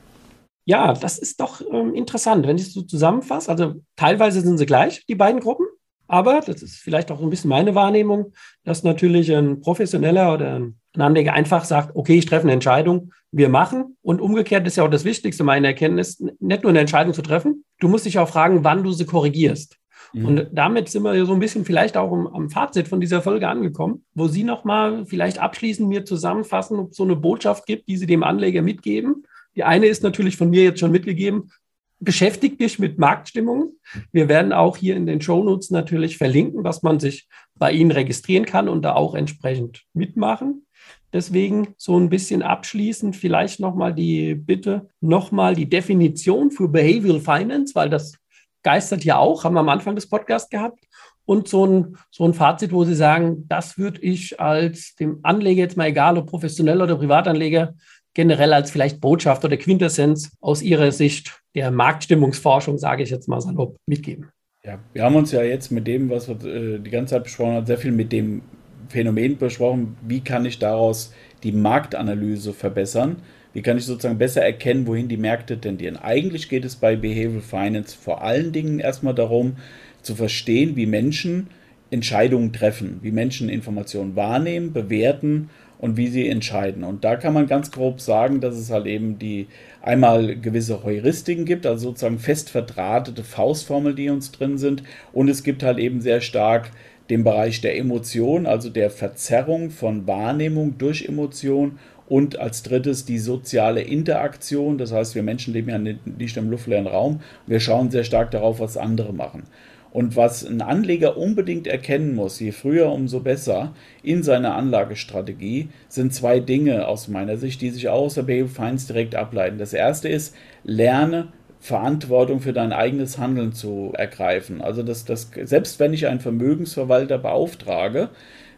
Ja, 0.66 0.94
das 0.94 1.18
ist 1.18 1.40
doch 1.40 1.62
ähm, 1.62 1.94
interessant, 1.94 2.46
wenn 2.46 2.58
ich 2.58 2.64
es 2.64 2.74
so 2.74 2.82
zusammenfasse. 2.82 3.50
Also 3.50 3.76
teilweise 3.96 4.42
sind 4.42 4.58
sie 4.58 4.66
gleich, 4.66 5.06
die 5.06 5.16
beiden 5.16 5.40
Gruppen, 5.40 5.66
aber 6.08 6.42
das 6.42 6.62
ist 6.62 6.78
vielleicht 6.78 7.12
auch 7.12 7.22
ein 7.22 7.30
bisschen 7.30 7.50
meine 7.50 7.76
Wahrnehmung, 7.76 8.34
dass 8.66 8.84
natürlich 8.84 9.34
ein 9.34 9.62
Professioneller 9.62 10.34
oder 10.34 10.56
ein 10.56 10.80
Anleger 11.02 11.34
einfach 11.34 11.66
sagt, 11.66 11.96
okay, 11.96 12.18
ich 12.18 12.26
treffe 12.26 12.44
eine 12.44 12.54
Entscheidung, 12.54 13.12
wir 13.32 13.50
machen. 13.50 13.98
Und 14.02 14.22
umgekehrt 14.22 14.66
ist 14.68 14.78
ja 14.78 14.84
auch 14.84 14.90
das 14.90 15.06
Wichtigste, 15.06 15.44
meine 15.44 15.68
Erkenntnis, 15.68 16.24
nicht 16.40 16.64
nur 16.64 16.70
eine 16.70 16.80
Entscheidung 16.80 17.14
zu 17.14 17.22
treffen, 17.22 17.64
du 17.80 17.88
musst 17.88 18.06
dich 18.06 18.20
auch 18.20 18.30
fragen, 18.30 18.64
wann 18.64 18.84
du 18.84 18.92
sie 18.92 19.06
korrigierst. 19.06 19.78
Mhm. 20.14 20.26
Und 20.26 20.48
damit 20.52 20.90
sind 20.90 21.04
wir 21.04 21.26
so 21.26 21.34
ein 21.34 21.40
bisschen 21.40 21.66
vielleicht 21.66 21.98
auch 21.98 22.12
am 22.12 22.50
Fazit 22.50 22.88
von 22.88 23.00
dieser 23.00 23.22
Folge 23.22 23.48
angekommen, 23.48 24.06
wo 24.14 24.28
Sie 24.28 24.44
nochmal 24.44 25.06
vielleicht 25.06 25.40
abschließend 25.40 25.88
mir 25.88 26.06
zusammenfassen, 26.06 26.80
ob 26.80 26.92
es 26.92 26.98
so 26.98 27.04
eine 27.04 27.16
Botschaft 27.16 27.66
gibt, 27.66 27.88
die 27.88 27.98
Sie 27.98 28.08
dem 28.08 28.24
Anleger 28.24 28.62
mitgeben. 28.62 29.26
Die 29.56 29.64
eine 29.64 29.88
ist 29.88 30.04
natürlich 30.04 30.38
von 30.38 30.50
mir 30.50 30.64
jetzt 30.64 30.80
schon 30.80 30.92
mitgegeben, 30.92 31.52
beschäftigt 32.00 32.62
dich 32.62 32.78
mit 32.78 33.00
Marktstimmungen. 33.00 33.80
Wir 34.12 34.30
werden 34.30 34.54
auch 34.54 34.78
hier 34.78 34.96
in 34.96 35.08
den 35.08 35.20
Shownotes 35.20 35.72
natürlich 35.72 36.18
verlinken, 36.18 36.64
was 36.64 36.84
man 36.84 37.00
sich 37.00 37.28
bei 37.56 37.72
Ihnen 37.72 37.92
registrieren 37.92 38.46
kann 38.46 38.70
und 38.70 38.84
da 38.84 38.94
auch 38.94 39.16
entsprechend 39.16 39.84
mitmachen. 39.94 40.67
Deswegen 41.14 41.70
so 41.78 41.98
ein 41.98 42.10
bisschen 42.10 42.42
abschließend 42.42 43.16
vielleicht 43.16 43.60
nochmal 43.60 43.94
die 43.94 44.36
Bitte, 44.36 44.90
nochmal 45.00 45.56
die 45.56 45.70
Definition 45.70 46.52
für 46.52 46.68
Behavioral 46.68 47.22
Finance, 47.22 47.76
weil 47.76 47.90
das 47.90 48.18
geistert 48.64 49.06
ja 49.06 49.18
auch, 49.18 49.44
haben 49.44 49.54
wir 49.54 49.62
am 49.62 49.70
Anfang 49.70 49.96
des 49.96 50.10
Podcasts 50.10 50.50
gehabt. 50.50 50.84
Und 51.26 51.48
so 51.48 51.66
ein, 51.66 51.98
so 52.10 52.26
ein 52.26 52.34
Fazit, 52.34 52.72
wo 52.72 52.86
Sie 52.86 52.96
sagen, 52.96 53.46
das 53.48 53.78
würde 53.78 54.02
ich 54.02 54.40
als 54.40 54.96
dem 54.96 55.20
Anleger 55.24 55.60
jetzt 55.60 55.78
mal 55.78 55.88
egal, 55.88 56.18
ob 56.18 56.28
professionell 56.28 56.82
oder 56.82 56.96
Privatanleger, 56.96 57.76
generell 58.14 58.54
als 58.54 58.72
vielleicht 58.72 59.02
Botschaft 59.02 59.44
oder 59.44 59.58
Quintessenz 59.58 60.32
aus 60.40 60.62
Ihrer 60.62 60.92
Sicht 60.92 61.42
der 61.54 61.72
Marktstimmungsforschung, 61.72 62.78
sage 62.78 63.04
ich 63.04 63.10
jetzt 63.10 63.28
mal 63.28 63.42
salopp, 63.42 63.78
mitgeben. 63.86 64.30
Ja, 64.64 64.80
wir 64.94 65.04
haben 65.04 65.16
uns 65.16 65.32
ja 65.32 65.44
jetzt 65.44 65.72
mit 65.72 65.88
dem, 65.88 66.10
was 66.10 66.28
wir 66.28 66.44
äh, 66.46 66.80
die 66.80 66.90
ganze 66.90 67.16
Zeit 67.16 67.24
besprochen 67.24 67.54
haben, 67.54 67.66
sehr 67.66 67.78
viel 67.78 67.92
mit 67.92 68.12
dem 68.12 68.42
Phänomen 68.90 69.38
besprochen, 69.38 69.98
wie 70.08 70.22
kann 70.22 70.46
ich 70.46 70.60
daraus 70.60 71.14
die 71.44 71.52
Marktanalyse 71.52 72.54
verbessern. 72.54 73.18
Wie 73.54 73.62
kann 73.62 73.78
ich 73.78 73.86
sozusagen 73.86 74.18
besser 74.18 74.44
erkennen, 74.44 74.88
wohin 74.88 75.08
die 75.08 75.18
Märkte 75.18 75.60
tendieren? 75.60 75.98
Eigentlich 75.98 76.50
geht 76.50 76.66
es 76.66 76.76
bei 76.76 76.96
Behavioral 76.96 77.42
Finance 77.42 77.98
vor 78.00 78.22
allen 78.22 78.52
Dingen 78.52 78.80
erstmal 78.80 79.16
darum, 79.16 79.58
zu 80.02 80.16
verstehen, 80.16 80.76
wie 80.76 80.86
Menschen 80.86 81.48
Entscheidungen 81.90 82.54
treffen, 82.54 83.00
wie 83.02 83.12
Menschen 83.12 83.50
Informationen 83.50 84.16
wahrnehmen, 84.16 84.74
bewerten 84.74 85.50
und 85.80 85.96
wie 85.96 86.08
sie 86.08 86.28
entscheiden. 86.28 86.84
Und 86.84 87.04
da 87.04 87.16
kann 87.16 87.34
man 87.34 87.48
ganz 87.48 87.72
grob 87.72 88.02
sagen, 88.02 88.42
dass 88.42 88.56
es 88.56 88.72
halt 88.72 88.88
eben 88.88 89.20
die 89.20 89.48
einmal 89.82 90.36
gewisse 90.36 90.84
Heuristiken 90.84 91.46
gibt, 91.46 91.66
also 91.66 91.90
sozusagen 91.90 92.20
fest 92.20 92.50
verdrahtete 92.50 93.24
Faustformeln, 93.24 93.96
die 93.96 94.10
uns 94.10 94.32
drin 94.32 94.58
sind. 94.58 94.84
Und 95.14 95.30
es 95.30 95.44
gibt 95.44 95.64
halt 95.64 95.78
eben 95.78 96.02
sehr 96.02 96.22
stark 96.22 96.72
den 97.10 97.24
Bereich 97.24 97.62
der 97.62 97.78
Emotion, 97.78 98.46
also 98.46 98.70
der 98.70 98.90
Verzerrung 98.90 99.70
von 99.70 100.08
Wahrnehmung 100.08 100.78
durch 100.78 101.06
Emotion 101.06 101.80
und 102.08 102.40
als 102.40 102.64
drittes 102.64 103.06
die 103.06 103.20
soziale 103.20 103.82
Interaktion. 103.82 104.78
Das 104.78 104.92
heißt, 104.92 105.16
wir 105.16 105.24
Menschen 105.24 105.54
leben 105.54 105.70
ja 105.70 105.78
nicht 105.78 106.38
im 106.38 106.50
luftleeren 106.50 106.88
Raum. 106.88 107.22
Wir 107.46 107.60
schauen 107.60 107.92
sehr 107.92 108.04
stark 108.04 108.32
darauf, 108.32 108.60
was 108.60 108.78
andere 108.78 109.14
machen. 109.14 109.44
Und 109.92 110.16
was 110.16 110.46
ein 110.46 110.62
Anleger 110.62 111.18
unbedingt 111.18 111.66
erkennen 111.66 112.14
muss, 112.14 112.40
je 112.40 112.52
früher, 112.52 112.92
umso 112.92 113.22
besser, 113.22 113.74
in 114.04 114.22
seiner 114.22 114.56
Anlagestrategie, 114.56 115.70
sind 115.88 116.14
zwei 116.14 116.40
Dinge 116.40 116.88
aus 116.88 117.08
meiner 117.08 117.38
Sicht, 117.38 117.62
die 117.62 117.72
sich 117.72 117.90
aus 117.90 118.16
der 118.16 118.24
Behavioral 118.24 118.54
Finance 118.54 118.88
direkt 118.88 119.16
ableiten. 119.16 119.58
Das 119.58 119.74
erste 119.74 120.10
ist, 120.10 120.36
lerne 120.64 121.30
Verantwortung 121.68 122.40
für 122.40 122.54
dein 122.54 122.72
eigenes 122.72 123.18
Handeln 123.18 123.52
zu 123.52 123.92
ergreifen. 123.94 124.62
Also 124.62 124.84
das, 124.84 125.04
das, 125.04 125.30
selbst 125.44 125.82
wenn 125.82 125.94
ich 125.94 126.08
einen 126.08 126.22
Vermögensverwalter 126.22 127.18
beauftrage, 127.18 128.10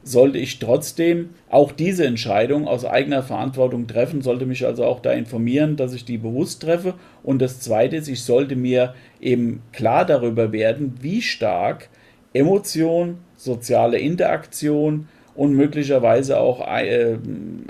sollte 0.04 0.38
ich 0.38 0.60
trotzdem 0.60 1.32
auch 1.50 1.72
diese 1.72 2.06
Entscheidung 2.06 2.68
aus 2.68 2.86
eigener 2.86 3.24
Verantwortung 3.24 3.88
treffen, 3.88 4.22
sollte 4.22 4.46
mich 4.46 4.64
also 4.64 4.86
auch 4.86 5.00
da 5.00 5.12
informieren, 5.12 5.76
dass 5.76 5.96
ich 5.96 6.06
die 6.06 6.20
bewusst 6.20 6.62
treffe. 6.62 6.94
Und 7.24 7.42
das 7.42 7.60
Zweite 7.60 7.96
ist, 7.96 8.08
ich 8.08 8.22
sollte 8.22 8.56
mir 8.56 8.94
eben 9.20 9.64
klar 9.74 10.06
darüber 10.06 10.52
werden, 10.52 10.94
wie 11.02 11.24
stark 11.24 11.90
Emotion, 12.34 13.18
soziale 13.36 13.98
Interaktion 13.98 15.08
und 15.34 15.54
möglicherweise 15.56 16.40
auch 16.40 16.62
äh, 16.68 17.18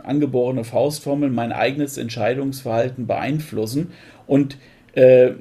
angeborene 0.04 0.66
Faustformeln 0.66 1.34
mein 1.34 1.54
eigenes 1.54 1.98
Entscheidungsverhalten 1.98 3.08
beeinflussen. 3.08 3.92
Und 4.28 4.58
äh, 5.00 5.34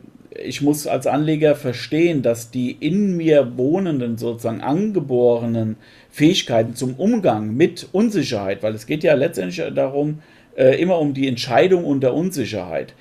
ich 0.44 0.62
muss 0.62 0.87
als 0.87 1.07
Anleger 1.07 1.57
verstehen, 1.57 2.23
dass 2.23 2.51
die 2.51 2.71
in 2.71 3.16
mir 3.16 3.57
wohnenden, 3.57 4.18
sozusagen 4.18 4.61
angeborenen 4.61 5.77
Fähigkeiten 6.11 6.75
zum 6.75 6.94
Umgang 6.94 7.57
mit 7.57 7.88
Unsicherheit, 7.92 8.62
weil 8.62 8.75
es 8.75 8.87
geht 8.87 9.03
ja 9.03 9.14
letztendlich 9.14 9.62
darum, 9.75 10.21
äh, 10.57 10.81
immer 10.81 10.99
um 10.99 11.12
die 11.12 11.27
Entscheidung 11.27 11.85
unter 11.85 12.14
Unsicherheit. 12.14 12.94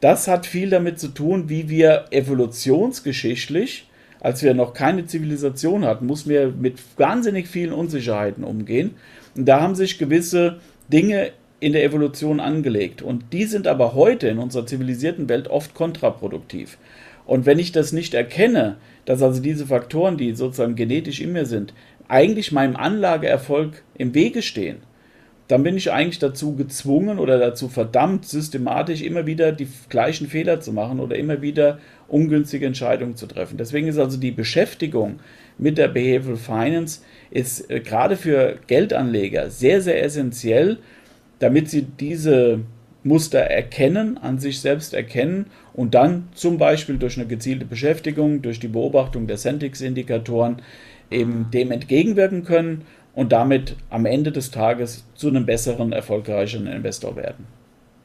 Das 0.00 0.28
hat 0.28 0.46
viel 0.46 0.68
damit 0.68 0.98
zu 0.98 1.08
tun, 1.08 1.48
wie 1.48 1.68
wir 1.68 2.06
evolutionsgeschichtlich, 2.10 3.88
als 4.20 4.42
wir 4.42 4.52
noch 4.52 4.74
keine 4.74 5.06
Zivilisation 5.06 5.84
hatten, 5.84 6.06
mussten 6.06 6.30
wir 6.30 6.48
mit 6.48 6.78
wahnsinnig 6.96 7.48
vielen 7.48 7.72
Unsicherheiten 7.72 8.44
umgehen. 8.44 8.96
Und 9.36 9.46
da 9.46 9.60
haben 9.60 9.74
sich 9.74 9.98
gewisse 9.98 10.58
Dinge 10.92 11.32
in 11.62 11.72
der 11.72 11.84
Evolution 11.84 12.40
angelegt. 12.40 13.02
Und 13.02 13.32
die 13.32 13.44
sind 13.44 13.68
aber 13.68 13.94
heute 13.94 14.26
in 14.26 14.38
unserer 14.38 14.66
zivilisierten 14.66 15.28
Welt 15.28 15.46
oft 15.48 15.74
kontraproduktiv. 15.74 16.76
Und 17.24 17.46
wenn 17.46 17.60
ich 17.60 17.70
das 17.70 17.92
nicht 17.92 18.14
erkenne, 18.14 18.76
dass 19.04 19.22
also 19.22 19.40
diese 19.40 19.66
Faktoren, 19.66 20.16
die 20.16 20.34
sozusagen 20.34 20.74
genetisch 20.74 21.20
in 21.20 21.32
mir 21.32 21.46
sind, 21.46 21.72
eigentlich 22.08 22.50
meinem 22.50 22.74
Anlageerfolg 22.74 23.84
im 23.94 24.12
Wege 24.12 24.42
stehen, 24.42 24.78
dann 25.46 25.62
bin 25.62 25.76
ich 25.76 25.92
eigentlich 25.92 26.18
dazu 26.18 26.56
gezwungen 26.56 27.20
oder 27.20 27.38
dazu 27.38 27.68
verdammt, 27.68 28.24
systematisch 28.24 29.02
immer 29.02 29.26
wieder 29.26 29.52
die 29.52 29.68
gleichen 29.88 30.26
Fehler 30.26 30.60
zu 30.60 30.72
machen 30.72 30.98
oder 30.98 31.16
immer 31.16 31.42
wieder 31.42 31.78
ungünstige 32.08 32.66
Entscheidungen 32.66 33.14
zu 33.14 33.26
treffen. 33.26 33.56
Deswegen 33.56 33.86
ist 33.86 33.98
also 33.98 34.18
die 34.18 34.30
Beschäftigung 34.32 35.20
mit 35.58 35.78
der 35.78 35.88
Behavioral 35.88 36.38
Finance 36.38 37.02
ist 37.30 37.70
äh, 37.70 37.80
gerade 37.80 38.16
für 38.16 38.58
Geldanleger 38.66 39.50
sehr, 39.50 39.80
sehr 39.80 40.02
essentiell, 40.02 40.78
damit 41.42 41.68
sie 41.68 41.82
diese 41.82 42.60
Muster 43.04 43.40
erkennen, 43.40 44.16
an 44.16 44.38
sich 44.38 44.60
selbst 44.60 44.94
erkennen 44.94 45.46
und 45.72 45.94
dann 45.94 46.28
zum 46.34 46.56
Beispiel 46.56 46.98
durch 46.98 47.18
eine 47.18 47.26
gezielte 47.26 47.64
Beschäftigung, 47.64 48.42
durch 48.42 48.60
die 48.60 48.68
Beobachtung 48.68 49.26
der 49.26 49.38
Centix-Indikatoren 49.38 50.62
eben 51.10 51.50
dem 51.52 51.72
entgegenwirken 51.72 52.44
können 52.44 52.82
und 53.14 53.32
damit 53.32 53.76
am 53.90 54.06
Ende 54.06 54.30
des 54.30 54.52
Tages 54.52 55.04
zu 55.14 55.28
einem 55.28 55.44
besseren, 55.44 55.92
erfolgreicheren 55.92 56.68
Investor 56.68 57.16
werden. 57.16 57.46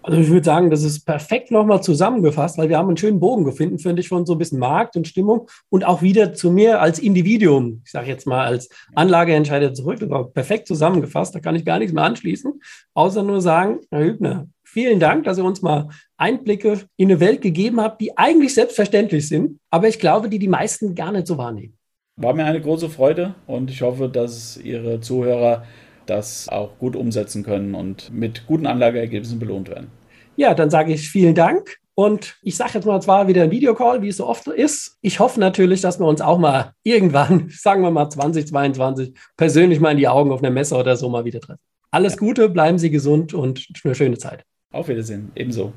Also 0.07 0.21
ich 0.21 0.29
würde 0.29 0.45
sagen, 0.45 0.69
das 0.69 0.83
ist 0.83 1.03
perfekt 1.03 1.51
nochmal 1.51 1.83
zusammengefasst, 1.83 2.57
weil 2.57 2.69
wir 2.69 2.77
haben 2.77 2.87
einen 2.87 2.95
schönen 2.95 3.19
Bogen 3.19 3.43
gefunden, 3.43 3.77
finde 3.77 3.99
ich, 3.99 4.07
von 4.07 4.25
so 4.25 4.35
ein 4.35 4.37
bisschen 4.37 4.57
Markt 4.57 4.95
und 4.95 5.05
Stimmung 5.05 5.49
und 5.67 5.85
auch 5.85 6.01
wieder 6.01 6.33
zu 6.33 6.49
mir 6.49 6.79
als 6.79 6.97
Individuum, 6.97 7.81
ich 7.83 7.91
sage 7.91 8.07
jetzt 8.07 8.25
mal 8.25 8.45
als 8.45 8.69
Anlageentscheider 8.95 9.73
zurück. 9.73 9.99
Das 9.99 10.09
war 10.09 10.29
perfekt 10.29 10.65
zusammengefasst, 10.65 11.35
da 11.35 11.41
kann 11.41 11.57
ich 11.57 11.65
gar 11.65 11.77
nichts 11.77 11.93
mehr 11.93 12.05
anschließen, 12.05 12.53
außer 12.93 13.21
nur 13.21 13.41
sagen, 13.41 13.81
Herr 13.91 14.05
Hübner, 14.05 14.47
vielen 14.63 15.01
Dank, 15.01 15.25
dass 15.25 15.39
ihr 15.39 15.43
uns 15.43 15.61
mal 15.61 15.89
Einblicke 16.15 16.79
in 16.95 17.11
eine 17.11 17.19
Welt 17.19 17.41
gegeben 17.41 17.81
habt, 17.81 17.99
die 17.99 18.17
eigentlich 18.17 18.53
selbstverständlich 18.53 19.27
sind, 19.27 19.59
aber 19.71 19.89
ich 19.89 19.99
glaube, 19.99 20.29
die 20.29 20.39
die 20.39 20.47
meisten 20.47 20.95
gar 20.95 21.11
nicht 21.11 21.27
so 21.27 21.37
wahrnehmen. 21.37 21.77
War 22.15 22.33
mir 22.33 22.45
eine 22.45 22.61
große 22.61 22.89
Freude 22.89 23.35
und 23.45 23.69
ich 23.71 23.81
hoffe, 23.81 24.07
dass 24.07 24.55
Ihre 24.55 25.01
Zuhörer 25.01 25.65
das 26.05 26.47
auch 26.47 26.77
gut 26.79 26.95
umsetzen 26.95 27.43
können 27.43 27.75
und 27.75 28.13
mit 28.13 28.47
guten 28.47 28.67
Anlageergebnissen 28.67 29.37
belohnt 29.37 29.67
werden. 29.67 29.96
Ja, 30.37 30.53
dann 30.53 30.69
sage 30.69 30.93
ich 30.93 31.09
vielen 31.09 31.35
Dank. 31.35 31.77
Und 31.95 32.37
ich 32.43 32.55
sage 32.55 32.73
jetzt 32.75 32.85
mal 32.85 33.01
zwar 33.01 33.27
wieder 33.27 33.41
ein 33.41 33.51
Videocall, 33.51 34.03
wie 34.03 34.09
es 34.09 34.17
so 34.17 34.27
oft 34.27 34.45
ist. 34.47 34.97
Ich 35.01 35.19
hoffe 35.19 35.39
natürlich, 35.39 35.81
dass 35.81 35.99
wir 35.99 36.05
uns 36.05 36.21
auch 36.21 36.37
mal 36.37 36.73
irgendwann, 36.83 37.49
sagen 37.53 37.81
wir 37.81 37.89
mal 37.89 38.07
2022, 38.07 39.15
persönlich 39.35 39.79
mal 39.79 39.91
in 39.91 39.97
die 39.97 40.07
Augen 40.07 40.31
auf 40.31 40.43
einer 40.43 40.51
Messe 40.51 40.75
oder 40.75 40.95
so 40.95 41.09
mal 41.09 41.25
wieder 41.25 41.39
treffen. 41.39 41.59
Alles 41.89 42.13
ja. 42.13 42.19
Gute, 42.19 42.49
bleiben 42.49 42.77
Sie 42.77 42.91
gesund 42.91 43.33
und 43.33 43.65
eine 43.83 43.95
schöne 43.95 44.19
Zeit. 44.19 44.43
Auf 44.71 44.89
Wiedersehen, 44.89 45.31
ebenso. 45.35 45.73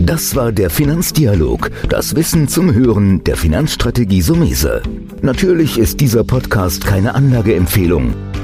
Das 0.00 0.34
war 0.34 0.50
der 0.50 0.70
Finanzdialog, 0.70 1.70
das 1.88 2.16
Wissen 2.16 2.48
zum 2.48 2.72
Hören 2.72 3.22
der 3.24 3.36
Finanzstrategie 3.36 4.22
Sumese. 4.22 4.82
Natürlich 5.20 5.78
ist 5.78 6.00
dieser 6.00 6.24
Podcast 6.24 6.86
keine 6.86 7.14
Anlageempfehlung, 7.14 8.14